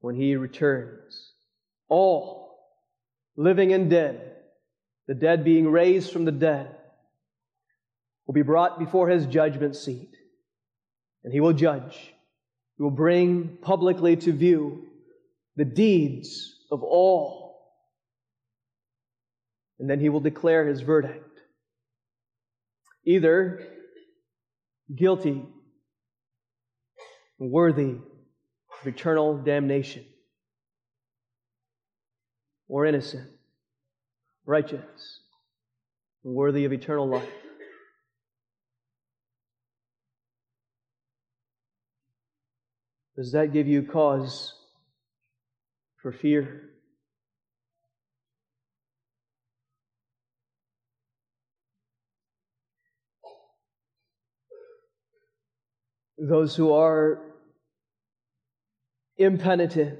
when 0.00 0.14
he 0.14 0.36
returns. 0.36 1.32
All, 1.88 2.58
living 3.36 3.72
and 3.72 3.90
dead, 3.90 4.36
the 5.08 5.14
dead 5.14 5.44
being 5.44 5.68
raised 5.68 6.12
from 6.12 6.24
the 6.24 6.32
dead, 6.32 6.76
will 8.26 8.34
be 8.34 8.42
brought 8.42 8.78
before 8.78 9.08
his 9.08 9.26
judgment 9.26 9.76
seat. 9.76 10.10
And 11.24 11.32
he 11.32 11.40
will 11.40 11.52
judge. 11.52 12.12
He 12.76 12.82
will 12.82 12.90
bring 12.90 13.58
publicly 13.62 14.16
to 14.16 14.32
view 14.32 14.86
the 15.56 15.64
deeds 15.64 16.54
of 16.70 16.82
all 16.82 17.44
and 19.78 19.90
then 19.90 20.00
he 20.00 20.08
will 20.08 20.20
declare 20.20 20.66
his 20.66 20.80
verdict. 20.80 21.40
Either 23.04 23.66
guilty, 24.94 25.42
worthy 27.38 27.96
of 28.80 28.86
eternal 28.86 29.36
damnation, 29.36 30.04
or 32.68 32.86
innocent, 32.86 33.28
righteous, 34.46 35.20
worthy 36.22 36.64
of 36.64 36.72
eternal 36.72 37.08
life. 37.08 37.28
Does 43.16 43.32
that 43.32 43.52
give 43.52 43.68
you 43.68 43.82
cause 43.82 44.54
for 46.02 46.12
fear? 46.12 46.74
those 56.28 56.56
who 56.56 56.72
are 56.72 57.20
impenitent, 59.16 59.98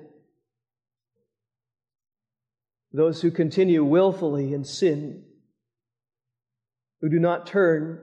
those 2.92 3.20
who 3.20 3.30
continue 3.30 3.84
willfully 3.84 4.54
in 4.54 4.64
sin, 4.64 5.24
who 7.00 7.08
do 7.08 7.18
not 7.18 7.46
turn, 7.46 8.00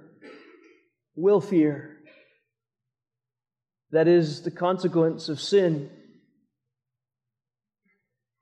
will 1.16 1.42
fear. 1.42 1.98
That 3.92 4.08
is 4.08 4.42
the 4.42 4.52
consequence 4.52 5.30
of 5.30 5.40
sin. 5.40 5.90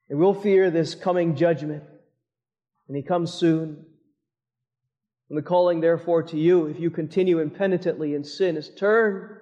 And 0.09 0.19
we'll 0.19 0.33
fear 0.33 0.69
this 0.69 0.95
coming 0.95 1.35
judgment. 1.35 1.83
And 2.87 2.97
he 2.97 3.03
comes 3.03 3.33
soon. 3.33 3.85
And 5.29 5.37
the 5.37 5.43
calling, 5.43 5.81
therefore, 5.81 6.23
to 6.23 6.37
you, 6.37 6.67
if 6.67 6.79
you 6.79 6.89
continue 6.89 7.39
impenitently 7.39 8.15
in 8.15 8.23
sin, 8.23 8.57
is 8.57 8.69
turn 8.69 9.39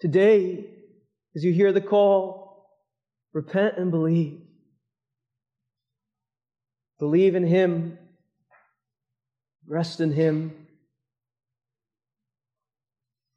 Today, 0.00 0.64
as 1.36 1.44
you 1.44 1.52
hear 1.52 1.72
the 1.72 1.82
call, 1.82 2.66
repent 3.34 3.74
and 3.76 3.90
believe. 3.90 4.40
Believe 6.98 7.34
in 7.34 7.46
Him, 7.46 7.98
rest 9.66 10.00
in 10.00 10.10
Him, 10.10 10.66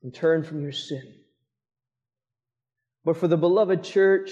and 0.02 0.14
turn 0.14 0.44
from 0.44 0.62
your 0.62 0.72
sin. 0.72 1.23
But 3.06 3.18
for 3.18 3.28
the 3.28 3.38
beloved 3.38 3.84
church, 3.84 4.32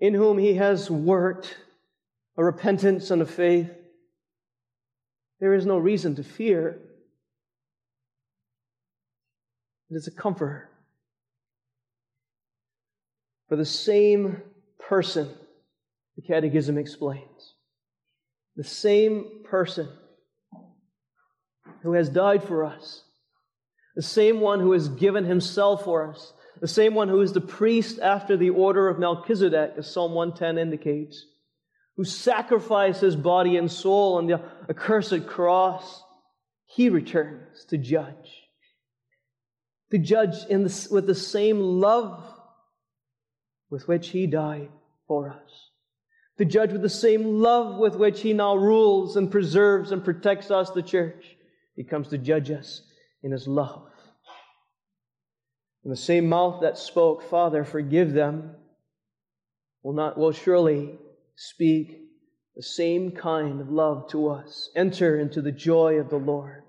in 0.00 0.14
whom 0.14 0.38
He 0.38 0.54
has 0.54 0.90
worked 0.90 1.56
a 2.36 2.44
repentance 2.44 3.10
and 3.10 3.22
a 3.22 3.26
faith, 3.26 3.70
there 5.38 5.54
is 5.54 5.66
no 5.66 5.78
reason 5.78 6.16
to 6.16 6.24
fear. 6.24 6.80
It 9.90 9.94
is 9.94 10.06
a 10.06 10.10
comfort. 10.10 10.68
For 13.48 13.56
the 13.56 13.64
same 13.64 14.40
person, 14.78 15.28
the 16.16 16.22
Catechism 16.22 16.78
explains, 16.78 17.54
the 18.56 18.64
same 18.64 19.42
person 19.44 19.88
who 21.82 21.92
has 21.92 22.08
died 22.08 22.42
for 22.42 22.64
us, 22.64 23.04
the 23.94 24.02
same 24.02 24.40
one 24.40 24.60
who 24.60 24.72
has 24.72 24.88
given 24.88 25.24
himself 25.24 25.84
for 25.84 26.08
us, 26.08 26.32
the 26.60 26.68
same 26.68 26.94
one 26.94 27.08
who 27.08 27.20
is 27.20 27.32
the 27.32 27.40
priest 27.40 27.98
after 27.98 28.36
the 28.36 28.50
order 28.50 28.88
of 28.88 28.98
Melchizedek, 28.98 29.72
as 29.76 29.90
Psalm 29.90 30.12
110 30.12 30.58
indicates, 30.58 31.26
who 31.96 32.04
sacrificed 32.04 33.00
his 33.00 33.16
body 33.16 33.56
and 33.56 33.70
soul 33.70 34.14
on 34.14 34.26
the 34.26 34.40
accursed 34.68 35.26
cross, 35.26 36.02
he 36.66 36.88
returns 36.88 37.64
to 37.66 37.76
judge. 37.76 38.40
To 39.90 39.98
judge 39.98 40.46
in 40.48 40.64
the, 40.64 40.88
with 40.90 41.06
the 41.06 41.14
same 41.14 41.60
love 41.60 42.24
with 43.68 43.88
which 43.88 44.08
he 44.08 44.26
died 44.26 44.70
for 45.06 45.28
us. 45.28 45.70
To 46.38 46.46
judge 46.46 46.72
with 46.72 46.80
the 46.80 46.88
same 46.88 47.42
love 47.42 47.76
with 47.76 47.96
which 47.96 48.22
he 48.22 48.32
now 48.32 48.56
rules 48.56 49.16
and 49.16 49.30
preserves 49.30 49.92
and 49.92 50.02
protects 50.02 50.50
us, 50.50 50.70
the 50.70 50.82
church. 50.82 51.36
He 51.76 51.84
comes 51.84 52.08
to 52.08 52.18
judge 52.18 52.50
us 52.50 52.82
in 53.22 53.32
his 53.32 53.46
love. 53.46 53.88
And 55.84 55.92
the 55.92 55.96
same 55.96 56.28
mouth 56.28 56.60
that 56.62 56.78
spoke, 56.78 57.28
Father, 57.28 57.64
forgive 57.64 58.12
them, 58.12 58.54
will 59.82 59.94
not 59.94 60.16
will 60.16 60.32
surely 60.32 60.98
speak 61.34 61.98
the 62.54 62.62
same 62.62 63.12
kind 63.12 63.60
of 63.60 63.70
love 63.70 64.08
to 64.10 64.28
us. 64.28 64.70
Enter 64.76 65.18
into 65.18 65.40
the 65.42 65.52
joy 65.52 65.94
of 65.94 66.10
the 66.10 66.18
Lord. 66.18 66.62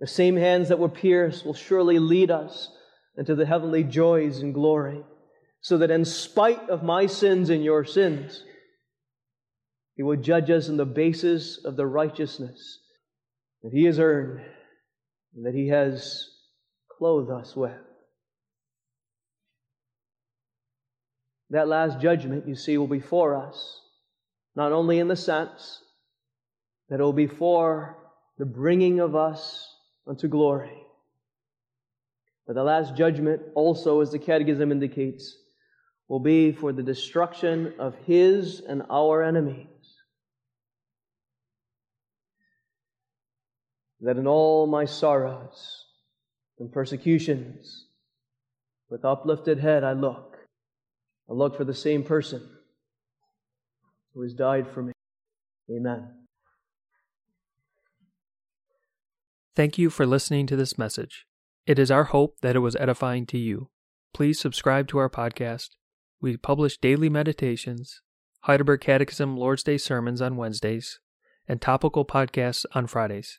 The 0.00 0.06
same 0.06 0.36
hands 0.36 0.68
that 0.68 0.78
were 0.78 0.88
pierced 0.88 1.44
will 1.44 1.54
surely 1.54 1.98
lead 1.98 2.30
us 2.30 2.70
into 3.16 3.34
the 3.34 3.46
heavenly 3.46 3.82
joys 3.82 4.40
and 4.40 4.54
glory, 4.54 5.02
so 5.60 5.78
that 5.78 5.90
in 5.90 6.04
spite 6.04 6.68
of 6.68 6.82
my 6.82 7.06
sins 7.06 7.50
and 7.50 7.64
your 7.64 7.84
sins, 7.84 8.44
He 9.96 10.02
will 10.02 10.16
judge 10.16 10.50
us 10.50 10.68
on 10.68 10.76
the 10.76 10.86
basis 10.86 11.64
of 11.64 11.76
the 11.76 11.86
righteousness 11.86 12.80
that 13.62 13.72
He 13.72 13.84
has 13.84 13.98
earned 13.98 14.40
and 15.34 15.46
that 15.46 15.54
He 15.54 15.68
has 15.68 16.28
clothed 16.98 17.30
us 17.30 17.54
with. 17.54 17.72
That 21.50 21.68
last 21.68 22.00
judgment, 22.00 22.46
you 22.46 22.54
see, 22.54 22.76
will 22.76 22.88
be 22.88 23.00
for 23.00 23.34
us, 23.34 23.80
not 24.54 24.72
only 24.72 24.98
in 24.98 25.08
the 25.08 25.16
sense 25.16 25.80
that 26.88 27.00
it 27.00 27.02
will 27.02 27.12
be 27.12 27.26
for 27.26 27.96
the 28.38 28.46
bringing 28.46 29.00
of 29.00 29.16
us 29.16 29.66
unto 30.06 30.28
glory. 30.28 30.82
But 32.46 32.54
the 32.54 32.64
last 32.64 32.96
judgment, 32.96 33.42
also, 33.54 34.00
as 34.00 34.10
the 34.10 34.18
Catechism 34.18 34.72
indicates, 34.72 35.36
will 36.08 36.20
be 36.20 36.52
for 36.52 36.72
the 36.72 36.82
destruction 36.82 37.74
of 37.78 37.94
his 38.06 38.60
and 38.60 38.82
our 38.90 39.22
enemies. 39.22 39.66
That 44.00 44.16
in 44.16 44.26
all 44.26 44.66
my 44.66 44.84
sorrows 44.84 45.86
and 46.58 46.70
persecutions, 46.70 47.86
with 48.88 49.04
uplifted 49.04 49.58
head 49.58 49.84
I 49.84 49.92
look. 49.92 50.38
I 51.28 51.34
look 51.34 51.56
for 51.56 51.64
the 51.64 51.74
same 51.74 52.02
person 52.04 52.48
who 54.14 54.22
has 54.22 54.34
died 54.34 54.66
for 54.68 54.82
me. 54.82 54.92
Amen. 55.70 56.08
Thank 59.54 59.76
you 59.76 59.90
for 59.90 60.06
listening 60.06 60.46
to 60.46 60.56
this 60.56 60.78
message. 60.78 61.26
It 61.66 61.78
is 61.78 61.90
our 61.90 62.04
hope 62.04 62.36
that 62.40 62.56
it 62.56 62.60
was 62.60 62.76
edifying 62.76 63.26
to 63.26 63.38
you. 63.38 63.68
Please 64.14 64.38
subscribe 64.38 64.88
to 64.88 64.98
our 64.98 65.10
podcast. 65.10 65.70
We 66.20 66.36
publish 66.36 66.78
daily 66.78 67.08
meditations, 67.08 68.00
Heidelberg 68.42 68.80
Catechism 68.80 69.36
Lord's 69.36 69.62
Day 69.62 69.76
sermons 69.76 70.22
on 70.22 70.36
Wednesdays, 70.36 71.00
and 71.46 71.60
topical 71.60 72.04
podcasts 72.04 72.64
on 72.72 72.86
Fridays. 72.86 73.38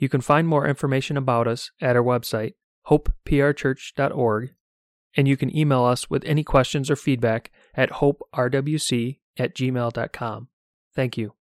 You 0.00 0.08
can 0.08 0.22
find 0.22 0.48
more 0.48 0.66
information 0.66 1.18
about 1.18 1.46
us 1.46 1.70
at 1.78 1.94
our 1.94 2.02
website, 2.02 2.54
hopeprchurch.org, 2.88 4.54
and 5.14 5.28
you 5.28 5.36
can 5.36 5.54
email 5.54 5.84
us 5.84 6.08
with 6.08 6.24
any 6.24 6.42
questions 6.42 6.90
or 6.90 6.96
feedback 6.96 7.50
at 7.74 7.90
hoperwc 7.90 9.18
at 9.38 9.54
gmail.com. 9.54 10.48
Thank 10.96 11.18
you. 11.18 11.39